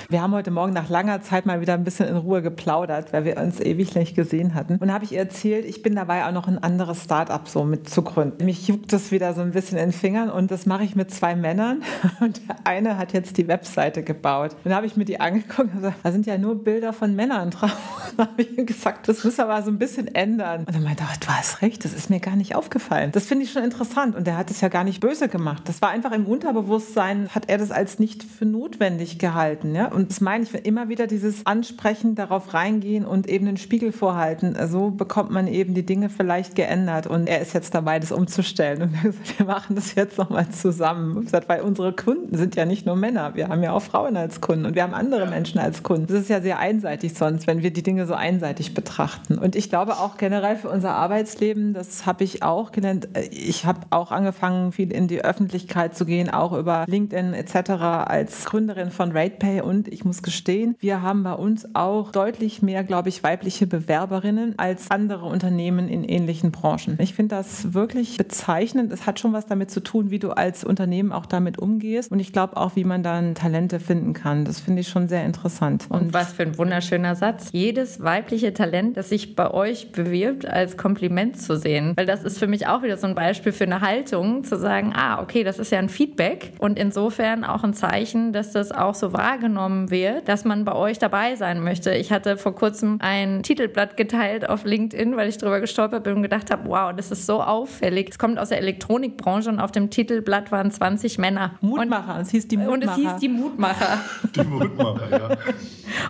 [0.09, 3.25] Wir haben heute Morgen nach langer Zeit mal wieder ein bisschen in Ruhe geplaudert, weil
[3.25, 4.77] wir uns ewig nicht gesehen hatten.
[4.77, 7.89] Und habe ich ihr erzählt, ich bin dabei auch noch ein anderes Start-up so mit
[7.89, 8.45] zu gründen.
[8.45, 11.11] Mich juckt das wieder so ein bisschen in den Fingern und das mache ich mit
[11.11, 11.83] zwei Männern.
[12.21, 14.53] Und der eine hat jetzt die Webseite gebaut.
[14.53, 17.15] Und dann habe ich mir die angeguckt und gesagt, da sind ja nur Bilder von
[17.15, 17.73] Männern drauf.
[18.17, 20.61] Dann habe ich ihm gesagt, das müssen wir aber so ein bisschen ändern.
[20.61, 23.11] Und dann meinte er, du hast recht, das ist mir gar nicht aufgefallen.
[23.13, 25.63] Das finde ich schon interessant und er hat es ja gar nicht böse gemacht.
[25.67, 29.75] Das war einfach im Unterbewusstsein, hat er das als nicht für notwendig gehalten.
[29.75, 29.89] Ja?
[29.89, 34.57] Und das meine ich, immer wieder dieses Ansprechen, darauf reingehen und eben den Spiegel vorhalten.
[34.69, 38.83] So bekommt man eben die Dinge vielleicht geändert und er ist jetzt dabei, das umzustellen.
[38.83, 41.27] Und wir machen das jetzt nochmal zusammen.
[41.47, 44.67] Weil unsere Kunden sind ja nicht nur Männer, wir haben ja auch Frauen als Kunden
[44.67, 46.07] und wir haben andere Menschen als Kunden.
[46.07, 49.39] Das ist ja sehr einseitig sonst, wenn wir die Dinge so einseitig betrachten.
[49.39, 53.09] Und ich glaube auch generell für unser Arbeitsleben, das habe ich auch gelernt faszinierend.
[53.33, 57.71] Ich habe auch angefangen, viel in die Öffentlichkeit zu gehen, auch über LinkedIn etc.
[58.07, 62.85] als Gründerin von RatePay und ich muss gestehen, wir haben bei uns auch deutlich mehr,
[62.85, 66.97] glaube ich, weibliche Bewerberinnen als andere Unternehmen in ähnlichen Branchen.
[67.01, 68.93] Ich finde das wirklich bezeichnend.
[68.93, 72.21] Es hat schon was damit zu tun, wie du als Unternehmen auch damit umgehst und
[72.21, 74.45] ich glaube auch, wie man dann Talente finden kann.
[74.45, 75.87] Das finde ich schon sehr interessant.
[75.89, 77.49] Und, und was für ein wunderschöner Satz.
[77.53, 81.93] Jedes weibliche Talent, das sich bei euch bewirbt, als Kompliment zu sehen.
[81.97, 84.93] Weil das ist für mich auch wieder so ein Beispiel für eine Haltung, zu sagen,
[84.95, 88.95] ah, okay, das ist ja ein Feedback und insofern auch ein Zeichen, dass das auch
[88.95, 91.93] so wahrgenommen wird, dass man bei euch dabei sein möchte.
[91.93, 96.23] Ich hatte vor kurzem ein Titelblatt geteilt auf LinkedIn, weil ich drüber gestolpert bin und
[96.23, 98.11] gedacht habe, wow, das ist so auffällig.
[98.11, 101.55] Es kommt aus der Elektronikbranche und auf dem Titelblatt waren 20 Männer.
[101.61, 102.75] Mutmacher, und, es hieß die Mutmacher.
[102.75, 103.99] Und es hieß die Mutmacher.
[104.35, 105.37] Die Mutmacher, ja.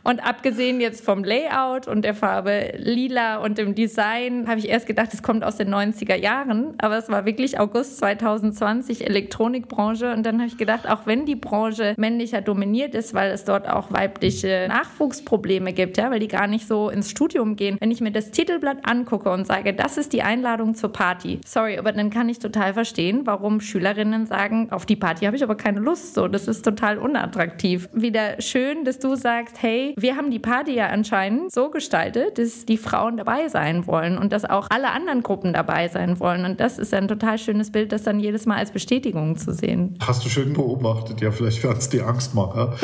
[0.03, 4.87] Und abgesehen jetzt vom Layout und der Farbe lila und dem Design, habe ich erst
[4.87, 6.75] gedacht, es kommt aus den 90er Jahren.
[6.79, 10.13] Aber es war wirklich August 2020, Elektronikbranche.
[10.13, 13.69] Und dann habe ich gedacht, auch wenn die Branche männlicher dominiert ist, weil es dort
[13.69, 17.77] auch weibliche Nachwuchsprobleme gibt, ja, weil die gar nicht so ins Studium gehen.
[17.81, 21.40] Wenn ich mir das Titelblatt angucke und sage, das ist die Einladung zur Party.
[21.47, 25.43] Sorry, aber dann kann ich total verstehen, warum Schülerinnen sagen, auf die Party habe ich
[25.43, 26.14] aber keine Lust.
[26.14, 27.88] So, das ist total unattraktiv.
[27.93, 32.67] Wieder schön, dass du sagst, hey, wir haben die Party ja anscheinend so gestaltet, dass
[32.67, 36.45] die Frauen dabei sein wollen und dass auch alle anderen Gruppen dabei sein wollen.
[36.45, 39.97] Und das ist ein total schönes Bild, das dann jedes Mal als Bestätigung zu sehen.
[40.01, 42.75] Hast du schön beobachtet, ja, vielleicht wären es die Angstmacher.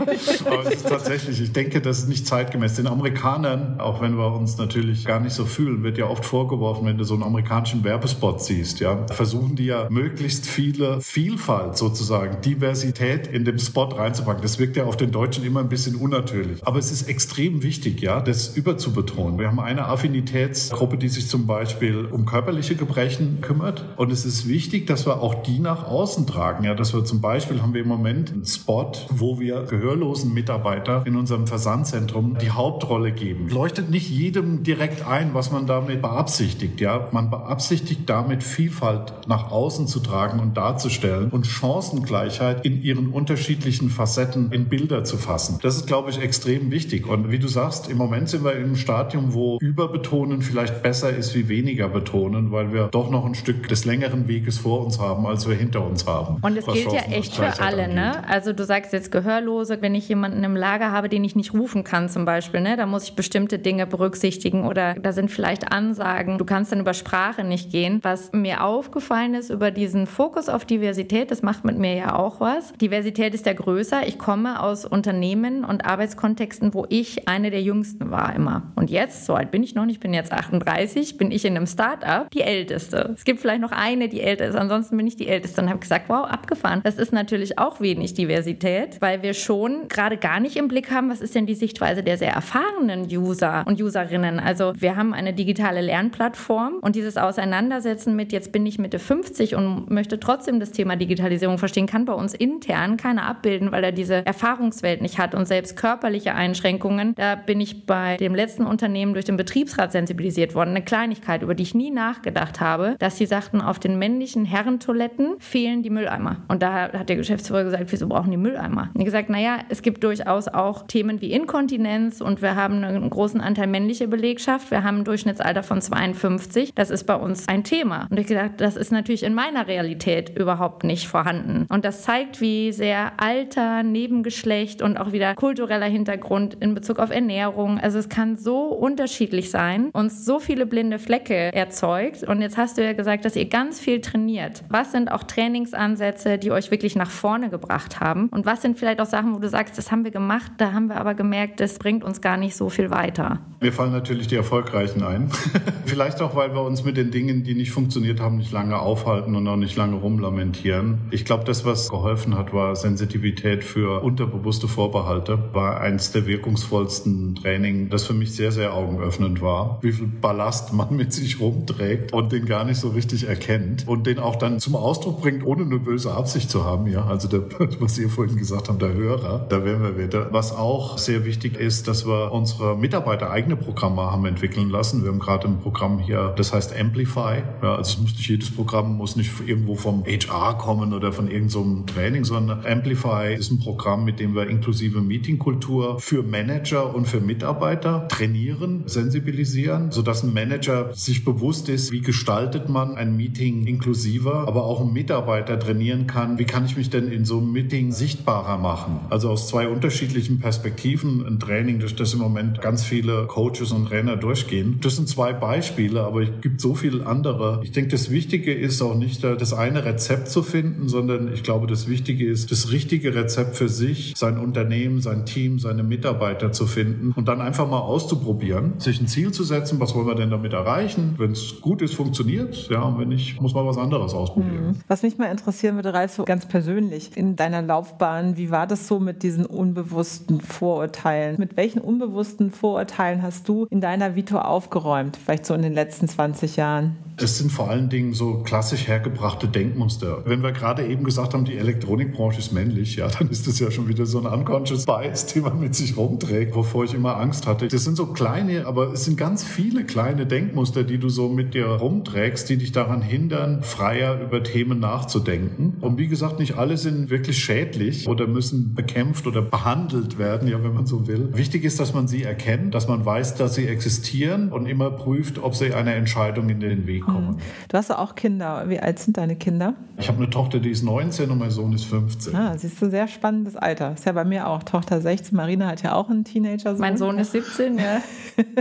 [0.46, 2.76] Aber es ist tatsächlich, ich denke, das ist nicht zeitgemäß.
[2.76, 6.86] Den Amerikanern, auch wenn wir uns natürlich gar nicht so fühlen, wird ja oft vorgeworfen,
[6.86, 12.40] wenn du so einen amerikanischen Werbespot siehst, ja, versuchen die ja möglichst viele Vielfalt sozusagen,
[12.40, 14.42] Diversität in dem Spot reinzupacken.
[14.42, 16.66] Das wirkt ja auf den Deutschen immer ein bisschen unnatürlich.
[16.66, 19.38] Aber es ist extrem wichtig, ja, das überzubetonen.
[19.38, 23.84] Wir haben eine Affinitätsgruppe, die sich zum Beispiel um körperliche Gebrechen kümmert.
[23.96, 26.64] Und es ist wichtig, dass wir auch die nach außen tragen.
[26.64, 31.02] Ja, dass wir zum Beispiel haben wir im Moment einen Spot, wo wir gehörlosen Mitarbeiter
[31.06, 33.48] in unserem Versandzentrum die Hauptrolle geben.
[33.48, 36.80] Leuchtet nicht jedem direkt ein, was man damit beabsichtigt.
[36.80, 43.08] Ja, man beabsichtigt damit Vielfalt nach außen zu tragen und darzustellen und Chancengleichheit in ihren
[43.08, 45.58] unterschiedlichen Facetten in Bilder zu fassen.
[45.62, 47.06] Das ist, glaube ich, extrem wichtig.
[47.06, 51.34] Und wie du sagst, im Moment sind wir im Stadium, wo überbetonen vielleicht besser ist
[51.34, 55.26] wie weniger betonen, weil wir doch noch ein Stück des längeren Weges vor uns haben,
[55.26, 56.38] als wir hinter uns haben.
[56.42, 58.28] Und es gilt ja echt für alle, ne?
[58.28, 61.84] Also du sagst jetzt Gehörlose, wenn ich jemanden im Lager habe, den ich nicht rufen
[61.84, 62.76] kann zum Beispiel, ne?
[62.76, 66.38] Da muss ich bestimmte Dinge berücksichtigen oder da sind vielleicht Ansagen.
[66.38, 68.00] Du kannst dann über Sprache nicht gehen.
[68.02, 72.40] Was mir aufgefallen ist über diesen Fokus auf Diversität, das macht mit mir ja auch
[72.40, 72.72] was.
[72.74, 74.06] Diversität ist ja größer.
[74.06, 78.62] Ich komme aus Unternehmen und Arbeitskontexten, wo ich eine der jüngsten war immer.
[78.76, 81.66] Und jetzt, so alt bin ich noch nicht, bin jetzt 38, bin ich in einem
[81.66, 83.14] Start-up die älteste.
[83.16, 85.80] Es gibt vielleicht noch eine, die älter ist, ansonsten bin ich die älteste und habe
[85.80, 86.80] gesagt, wow, abgefahren.
[86.84, 91.10] Das ist natürlich auch wenig Diversität, weil wir schon gerade gar nicht im Blick haben,
[91.10, 94.40] was ist denn die Sichtweise der sehr erfahrenen User und Userinnen.
[94.40, 99.54] Also wir haben eine digitale Lernplattform und dieses Auseinandersetzen mit, jetzt bin ich Mitte 50
[99.54, 103.92] und möchte trotzdem das Thema Digitalisierung verstehen, kann bei uns intern keiner abbilden, weil er
[103.92, 107.14] diese Erfahrungswelt nicht hat und selbst körperliche Einschränkungen.
[107.14, 110.70] Da bin ich bei dem letzten Unternehmen durch den Betriebsrat sensibilisiert worden.
[110.70, 115.36] Eine Kleinigkeit, über die ich nie nachgedacht habe, dass sie sagten, auf den männlichen Herrentoiletten
[115.38, 116.38] fehlen die Mülleimer.
[116.48, 118.90] Und da hat der Geschäftsführer gesagt, wieso brauchen die Mülleimer?
[118.94, 123.40] Und gesagt, naja, es gibt durchaus auch Themen wie Inkontinenz und wir haben einen großen
[123.40, 124.70] Anteil männliche Belegschaft.
[124.70, 126.72] Wir haben ein Durchschnittsalter von 52.
[126.74, 128.06] Das ist bei uns ein Thema.
[128.10, 131.66] Und ich gedacht, das ist natürlich in meiner Realität überhaupt nicht vorhanden.
[131.68, 137.10] Und das zeigt, wie sehr Alter, Nebengeschlecht und auch wieder kultureller Hintergrund in Bezug auf
[137.10, 142.22] Ernährung, also es kann so unterschiedlich sein und so viele blinde Flecke erzeugt.
[142.22, 144.62] Und jetzt hast du ja gesagt, dass ihr ganz viel trainiert.
[144.70, 148.28] Was sind auch Trainingsansätze, die euch wirklich nach vorne gebracht haben?
[148.28, 150.86] Und was sind vielleicht auch Sachen, wo du sagst, das haben wir gemacht, da haben
[150.86, 153.40] wir aber gemerkt, das bringt uns gar nicht so viel weiter?
[153.60, 155.28] Mir fallen natürlich die Erfolgreichen ein.
[155.86, 159.34] vielleicht auch, weil wir uns mit den Dingen, die nicht funktioniert haben, nicht lange aufhalten
[159.36, 160.98] und auch nicht lange rumlamentieren.
[161.10, 165.38] Ich glaube, das, was geholfen hat, war Sensitivität für unterbewusste Vorbehalte.
[165.52, 169.78] War eins der wirkungsvollsten Training, das für mich sehr, sehr augenöffnend war.
[169.82, 174.06] Wie viel Ballast man mit sich rumträgt und den gar nicht so richtig erkennt und
[174.06, 176.86] den auch dann zum Ausdruck bringt, ohne eine böse Absicht zu haben.
[176.86, 177.42] Ja, also der,
[177.80, 180.32] was ihr vorhin gesagt habt, der Hörer, da wären wir wieder.
[180.32, 184.99] Was auch sehr wichtig ist, dass wir unsere Mitarbeiter eigene Programme haben entwickeln lassen.
[185.02, 187.42] Wir haben gerade ein Programm hier, das heißt Amplify.
[187.62, 191.26] Ja, also es muss nicht jedes Programm muss nicht irgendwo vom HR kommen oder von
[191.26, 191.50] irgendeinem
[191.86, 197.06] so Training, sondern Amplify ist ein Programm, mit dem wir inklusive Meetingkultur für Manager und
[197.06, 203.66] für Mitarbeiter trainieren, sensibilisieren, sodass ein Manager sich bewusst ist, wie gestaltet man ein Meeting
[203.66, 207.52] inklusiver, aber auch ein Mitarbeiter trainieren kann, wie kann ich mich denn in so einem
[207.52, 209.00] Meeting sichtbarer machen?
[209.10, 213.86] Also aus zwei unterschiedlichen Perspektiven ein Training, durch das im Moment ganz viele Coaches und
[213.86, 214.79] Trainer durchgehen.
[214.80, 217.60] Das sind zwei Beispiele, aber es gibt so viele andere.
[217.62, 221.66] Ich denke, das Wichtige ist auch nicht das eine Rezept zu finden, sondern ich glaube,
[221.66, 226.66] das Wichtige ist, das richtige Rezept für sich, sein Unternehmen, sein Team, seine Mitarbeiter zu
[226.66, 230.30] finden und dann einfach mal auszuprobieren, sich ein Ziel zu setzen, was wollen wir denn
[230.30, 231.14] damit erreichen?
[231.18, 232.68] Wenn es gut ist, funktioniert.
[232.70, 234.68] Ja, und wenn nicht, muss man was anderes ausprobieren.
[234.68, 234.76] Mhm.
[234.88, 238.86] Was mich mal interessieren würde, Ralf, so ganz persönlich in deiner Laufbahn, wie war das
[238.86, 241.36] so mit diesen unbewussten Vorurteilen?
[241.38, 244.38] Mit welchen unbewussten Vorurteilen hast du in deiner Vito
[244.70, 245.16] aufgeräumt?
[245.16, 246.96] Vielleicht so in den letzten 20 Jahren?
[247.22, 250.22] Es sind vor allen Dingen so klassisch hergebrachte Denkmuster.
[250.24, 253.70] Wenn wir gerade eben gesagt haben, die Elektronikbranche ist männlich, ja, dann ist das ja
[253.70, 257.46] schon wieder so ein unconscious bias, den man mit sich rumträgt, wovor ich immer Angst
[257.46, 257.68] hatte.
[257.68, 261.52] Das sind so kleine, aber es sind ganz viele kleine Denkmuster, die du so mit
[261.52, 265.76] dir rumträgst, die dich daran hindern, freier über Themen nachzudenken.
[265.82, 270.62] Und wie gesagt, nicht alle sind wirklich schädlich oder müssen bekämpft oder behandelt werden, ja,
[270.64, 271.28] wenn man so will.
[271.34, 275.42] Wichtig ist, dass man sie erkennt, dass man weiß, dass sie existieren und immer prüft,
[275.42, 277.38] ob sie einer Entscheidung in den Weg kommen.
[277.68, 278.68] Du hast auch Kinder.
[278.68, 279.74] Wie alt sind deine Kinder?
[279.98, 282.34] Ich habe eine Tochter, die ist 19 und mein Sohn ist 15.
[282.34, 283.94] Ah, siehst du, sehr spannendes Alter.
[283.94, 284.62] Ist ja bei mir auch.
[284.62, 286.72] Tochter 16, Marina hat ja auch einen Teenager.
[286.72, 286.80] -Sohn.
[286.80, 288.02] Mein Sohn ist 17, ja.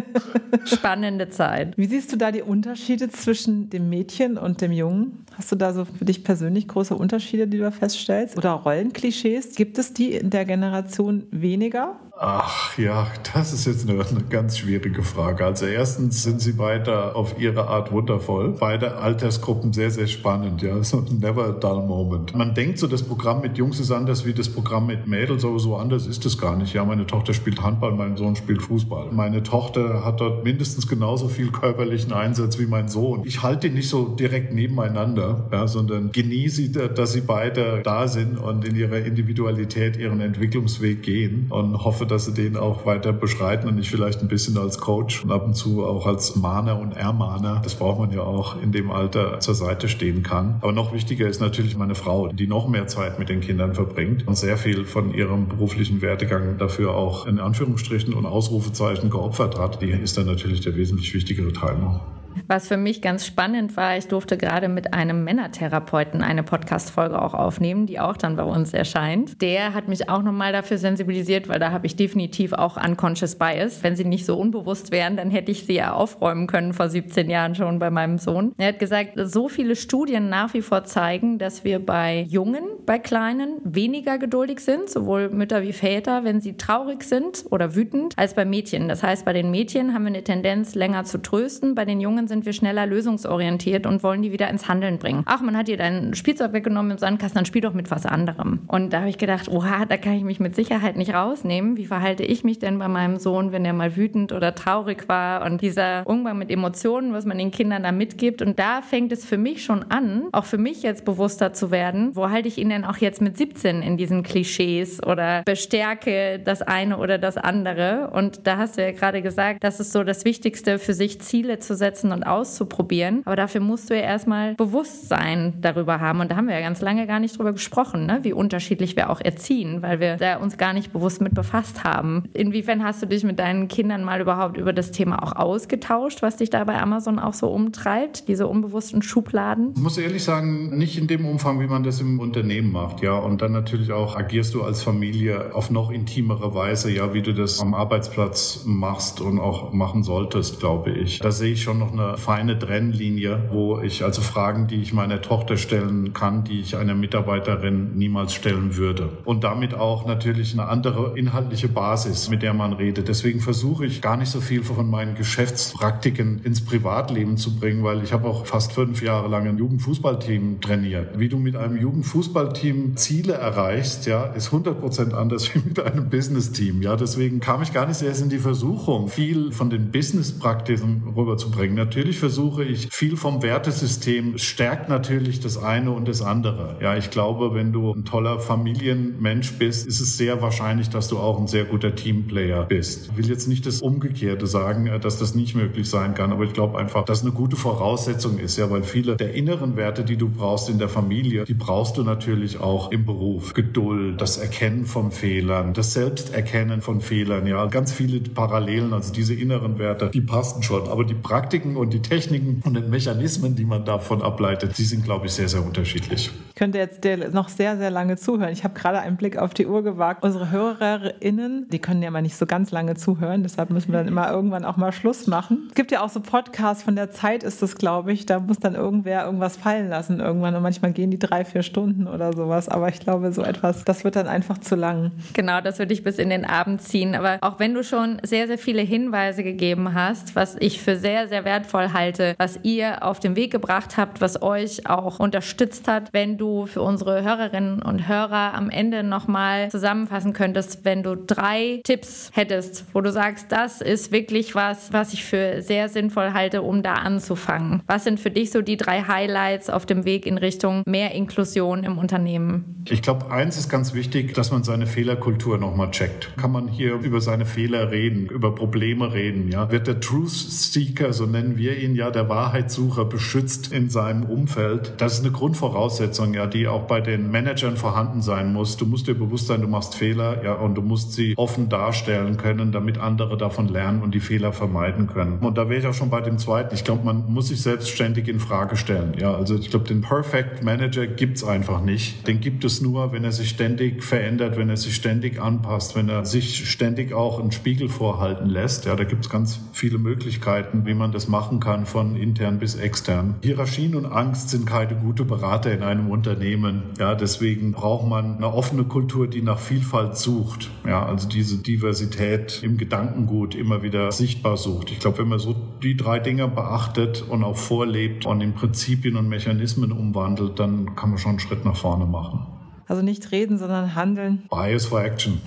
[0.66, 1.78] Spannende Zeit.
[1.78, 5.26] Wie siehst du da die Unterschiede zwischen dem Mädchen und dem Jungen?
[5.38, 8.38] Hast du da so für dich persönlich große Unterschiede, die du feststellst?
[8.38, 9.56] Oder Rollenklischees?
[9.56, 12.00] Gibt es die in der Generation weniger?
[12.22, 15.46] Ach ja, das ist jetzt eine, eine, ganz schwierige Frage.
[15.46, 18.56] Also erstens sind sie beide auf ihre Art wundervoll.
[18.60, 20.62] Beide Altersgruppen sehr, sehr spannend.
[20.62, 22.36] Ja, so never a dull moment.
[22.36, 25.60] Man denkt so, das Programm mit Jungs ist anders wie das Programm mit Mädels, aber
[25.60, 26.74] so anders ist es gar nicht.
[26.74, 29.14] Ja, meine Tochter spielt Handball, mein Sohn spielt Fußball.
[29.14, 33.22] Meine Tochter hat dort mindestens genauso viel körperlichen Einsatz wie mein Sohn.
[33.24, 38.38] Ich halte die nicht so direkt nebeneinander, ja, sondern genieße, dass sie beide da sind
[38.38, 43.68] und in ihrer Individualität ihren Entwicklungsweg gehen und hoffe, dass sie den auch weiter beschreiten
[43.68, 46.94] und ich vielleicht ein bisschen als Coach und ab und zu auch als Mahner und
[46.94, 50.58] Ermahner, das braucht man ja auch in dem Alter zur Seite stehen kann.
[50.62, 54.28] Aber noch wichtiger ist natürlich meine Frau, die noch mehr Zeit mit den Kindern verbringt
[54.28, 59.82] und sehr viel von ihrem beruflichen Werdegang dafür auch in Anführungsstrichen und Ausrufezeichen geopfert hat.
[59.82, 62.02] Die ist dann natürlich der wesentlich wichtigere Teil noch.
[62.48, 67.34] Was für mich ganz spannend war, ich durfte gerade mit einem Männertherapeuten eine Podcast-Folge auch
[67.34, 69.42] aufnehmen, die auch dann bei uns erscheint.
[69.42, 73.84] Der hat mich auch nochmal dafür sensibilisiert, weil da habe ich definitiv auch unconscious bias.
[73.84, 77.30] Wenn sie nicht so unbewusst wären, dann hätte ich sie ja aufräumen können vor 17
[77.30, 78.54] Jahren schon bei meinem Sohn.
[78.58, 83.00] Er hat gesagt, so viele Studien nach wie vor zeigen, dass wir bei Jungen, bei
[83.00, 88.34] Kleinen weniger geduldig sind, sowohl Mütter wie Väter, wenn sie traurig sind oder wütend, als
[88.34, 88.88] bei Mädchen.
[88.88, 92.19] Das heißt, bei den Mädchen haben wir eine Tendenz, länger zu trösten, bei den Jungen
[92.28, 95.24] sind wir schneller lösungsorientiert und wollen die wieder ins Handeln bringen.
[95.26, 98.60] Ach, man hat dir dein Spielzeug weggenommen im Sandkasten, dann spiel doch mit was anderem.
[98.68, 101.78] Und da habe ich gedacht, oha, da kann ich mich mit Sicherheit nicht rausnehmen.
[101.78, 105.46] Wie verhalte ich mich denn bei meinem Sohn, wenn er mal wütend oder traurig war?
[105.46, 108.42] Und dieser Umgang mit Emotionen, was man den Kindern da mitgibt.
[108.42, 112.16] Und da fängt es für mich schon an, auch für mich jetzt bewusster zu werden,
[112.16, 116.62] wo halte ich ihn denn auch jetzt mit 17 in diesen Klischees oder bestärke das
[116.62, 118.10] eine oder das andere.
[118.14, 121.60] Und da hast du ja gerade gesagt, das ist so das Wichtigste für sich, Ziele
[121.60, 123.22] zu setzen und auszuprobieren.
[123.26, 126.20] Aber dafür musst du ja erstmal Bewusstsein darüber haben.
[126.20, 128.20] Und da haben wir ja ganz lange gar nicht drüber gesprochen, ne?
[128.24, 132.24] wie unterschiedlich wir auch erziehen, weil wir da uns gar nicht bewusst mit befasst haben.
[132.34, 136.38] Inwiefern hast du dich mit deinen Kindern mal überhaupt über das Thema auch ausgetauscht, was
[136.38, 139.74] dich da bei Amazon auch so umtreibt, diese unbewussten Schubladen?
[139.76, 143.18] Ich muss ehrlich sagen, nicht in dem Umfang, wie man das im Unternehmen macht, ja.
[143.18, 147.34] Und dann natürlich auch agierst du als Familie auf noch intimere Weise, ja, wie du
[147.34, 151.20] das am Arbeitsplatz machst und auch machen solltest, glaube ich.
[151.20, 155.22] Da sehe ich schon noch eine feine Trennlinie, wo ich also Fragen, die ich meiner
[155.22, 159.10] Tochter stellen kann, die ich einer Mitarbeiterin niemals stellen würde.
[159.26, 163.08] Und damit auch natürlich eine andere inhaltliche Basis, mit der man redet.
[163.08, 168.04] Deswegen versuche ich gar nicht so viel von meinen Geschäftspraktiken ins Privatleben zu bringen, weil
[168.04, 171.20] ich habe auch fast fünf Jahre lang ein Jugendfußballteam trainiert.
[171.20, 176.10] Wie du mit einem Jugendfußballteam Ziele erreichst, ja, ist 100 Prozent anders wie mit einem
[176.10, 176.82] Business-Team.
[176.82, 181.76] Ja, deswegen kam ich gar nicht erst in die Versuchung, viel von den Business-Praktiken rüberzubringen.
[181.90, 186.78] Natürlich versuche ich viel vom Wertesystem stärkt natürlich das eine und das andere.
[186.80, 191.18] Ja, ich glaube, wenn du ein toller Familienmensch bist, ist es sehr wahrscheinlich, dass du
[191.18, 193.10] auch ein sehr guter Teamplayer bist.
[193.10, 196.44] Ich will jetzt nicht das Umgekehrte sagen, äh, dass das nicht möglich sein kann, aber
[196.44, 200.16] ich glaube einfach, dass eine gute Voraussetzung ist, ja, weil viele der inneren Werte, die
[200.16, 203.56] du brauchst in der Familie, die brauchst du natürlich auch im Beruf.
[203.56, 209.34] Geduld, das Erkennen von Fehlern, das Selbsterkennen von Fehlern, ja, ganz viele Parallelen, also diese
[209.34, 213.66] inneren Werte, die passen schon, aber die Praktiken und die Techniken und den Mechanismen, die
[213.66, 216.32] man davon ableitet, die sind, glaube ich, sehr, sehr unterschiedlich.
[216.50, 218.52] Ich könnte jetzt noch sehr, sehr lange zuhören.
[218.52, 220.24] Ich habe gerade einen Blick auf die Uhr gewagt.
[220.24, 224.08] Unsere HörerInnen, die können ja mal nicht so ganz lange zuhören, deshalb müssen wir dann
[224.08, 225.68] immer irgendwann auch mal Schluss machen.
[225.70, 228.26] Es gibt ja auch so Podcasts von der Zeit, ist das, glaube ich.
[228.26, 232.08] Da muss dann irgendwer irgendwas fallen lassen irgendwann und manchmal gehen die drei, vier Stunden
[232.08, 232.68] oder sowas.
[232.68, 235.12] Aber ich glaube, so etwas, das wird dann einfach zu lang.
[235.34, 237.16] Genau, das würde ich bis in den Abend ziehen.
[237.16, 241.28] Aber auch wenn du schon sehr, sehr viele Hinweise gegeben hast, was ich für sehr,
[241.30, 246.14] sehr wertvoll halte, was ihr auf den Weg gebracht habt, was euch auch unterstützt hat,
[246.14, 251.82] wenn du für unsere Hörerinnen und Hörer am Ende nochmal zusammenfassen könntest, wenn du drei
[251.84, 256.62] Tipps hättest, wo du sagst, das ist wirklich was, was ich für sehr sinnvoll halte,
[256.62, 257.82] um da anzufangen.
[257.88, 261.84] Was sind für dich so die drei Highlights auf dem Weg in Richtung mehr Inklusion
[261.84, 262.84] im Unternehmen?
[262.90, 266.36] Ich glaube, eins ist ganz wichtig, dass man seine Fehlerkultur nochmal checkt.
[266.38, 269.72] Kann man hier über seine Fehler reden, über Probleme reden, ja?
[269.72, 274.94] Wird der Truth Seeker, so nennen wir ihn ja, der Wahrheitssucher beschützt in seinem Umfeld?
[274.98, 278.78] Das ist eine Grundvoraussetzung, ja, die auch bei den Managern vorhanden sein muss.
[278.78, 282.38] Du musst dir bewusst sein, du machst Fehler, ja, und du musst sie offen darstellen
[282.38, 285.40] können, damit andere davon lernen und die Fehler vermeiden können.
[285.40, 286.74] Und da wäre ich auch schon bei dem zweiten.
[286.74, 289.14] Ich glaube, man muss sich selbstständig in Frage stellen.
[289.20, 292.28] Ja, also ich glaube, den Perfect Manager gibt's einfach nicht.
[292.28, 296.10] Den gibt es nur, wenn er sich ständig verändert, wenn er sich ständig anpasst, wenn
[296.10, 298.86] er sich ständig auch einen Spiegel vorhalten lässt.
[298.86, 303.36] Ja, da gibt's ganz viele Möglichkeiten, wie man das machen kann, von intern bis extern.
[303.42, 306.84] Hierarchien und Angst sind keine gute Berater in einem Unternehmen.
[307.00, 310.70] Ja, deswegen braucht man eine offene Kultur, die nach Vielfalt sucht.
[310.86, 314.92] Ja, also diese Diversität im Gedankengut immer wieder sichtbar sucht.
[314.92, 319.16] Ich glaube, wenn man so die drei Dinge beachtet und auch vorlebt und in Prinzipien
[319.16, 322.59] und Mechanismen umwandelt, dann kann man schon einen Schritt nach vorne machen.
[322.90, 324.48] Also nicht reden, sondern handeln.
[324.50, 325.40] Bias for Action.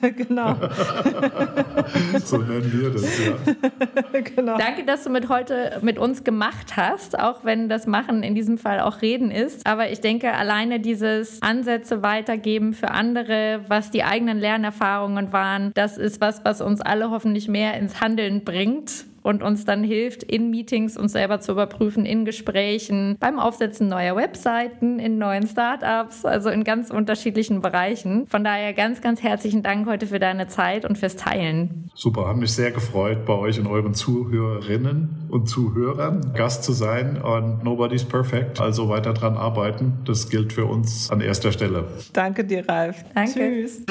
[0.16, 0.56] genau.
[2.24, 4.20] so nennen wir das, ja.
[4.34, 4.56] genau.
[4.56, 8.56] Danke, dass du mit heute mit uns gemacht hast, auch wenn das Machen in diesem
[8.56, 9.66] Fall auch Reden ist.
[9.66, 15.98] Aber ich denke, alleine dieses Ansätze weitergeben für andere, was die eigenen Lernerfahrungen waren, das
[15.98, 20.50] ist was, was uns alle hoffentlich mehr ins Handeln bringt und uns dann hilft, in
[20.50, 26.48] Meetings uns selber zu überprüfen, in Gesprächen, beim Aufsetzen neuer Webseiten, in neuen Startups, also
[26.48, 28.28] in ganz unterschiedlichen Bereichen.
[28.28, 31.90] Von daher ganz, ganz herzlichen Dank heute für deine Zeit und fürs Teilen.
[31.92, 37.20] Super, hat mich sehr gefreut, bei euch und euren Zuhörerinnen und Zuhörern Gast zu sein
[37.20, 39.94] und Nobody's Perfect, also weiter dran arbeiten.
[40.04, 41.88] Das gilt für uns an erster Stelle.
[42.12, 43.04] Danke dir, Ralf.
[43.12, 43.32] Danke.
[43.32, 43.82] Tschüss.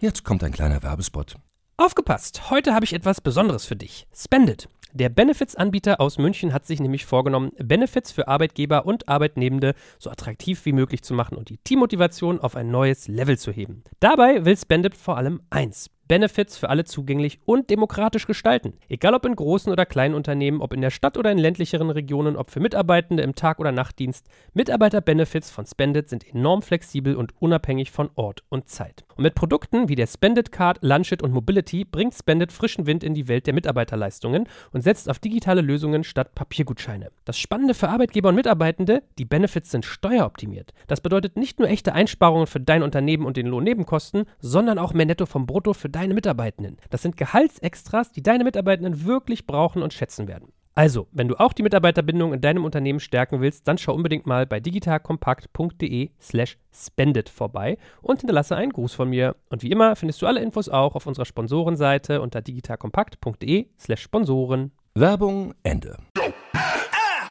[0.00, 1.34] Jetzt kommt ein kleiner Werbespot.
[1.76, 2.50] Aufgepasst!
[2.50, 4.06] Heute habe ich etwas Besonderes für dich.
[4.14, 4.68] Spendit.
[4.92, 10.64] Der Benefits-Anbieter aus München hat sich nämlich vorgenommen, Benefits für Arbeitgeber und Arbeitnehmende so attraktiv
[10.66, 13.82] wie möglich zu machen und die Teammotivation auf ein neues Level zu heben.
[13.98, 18.74] Dabei will Spendit vor allem eins: Benefits für alle zugänglich und demokratisch gestalten.
[18.88, 22.36] Egal ob in großen oder kleinen Unternehmen, ob in der Stadt oder in ländlicheren Regionen,
[22.36, 27.90] ob für Mitarbeitende im Tag- oder Nachtdienst, Mitarbeiter-Benefits von Spendit sind enorm flexibel und unabhängig
[27.90, 29.07] von Ort und Zeit.
[29.18, 33.14] Und mit Produkten wie der Spendit Card, Lunchit und Mobility bringt Spendit frischen Wind in
[33.14, 37.10] die Welt der Mitarbeiterleistungen und setzt auf digitale Lösungen statt Papiergutscheine.
[37.24, 40.72] Das Spannende für Arbeitgeber und Mitarbeitende, die Benefits sind steueroptimiert.
[40.86, 45.06] Das bedeutet nicht nur echte Einsparungen für dein Unternehmen und den Lohnnebenkosten, sondern auch mehr
[45.06, 46.76] Netto vom Brutto für deine Mitarbeitenden.
[46.90, 50.52] Das sind Gehaltsextras, die deine Mitarbeitenden wirklich brauchen und schätzen werden.
[50.78, 54.46] Also, wenn du auch die Mitarbeiterbindung in deinem Unternehmen stärken willst, dann schau unbedingt mal
[54.46, 59.34] bei digitalkompakt.de/slash spendet vorbei und hinterlasse einen Gruß von mir.
[59.50, 64.70] Und wie immer findest du alle Infos auch auf unserer Sponsorenseite unter digitalkompakt.de/slash Sponsoren.
[64.94, 65.96] Werbung Ende.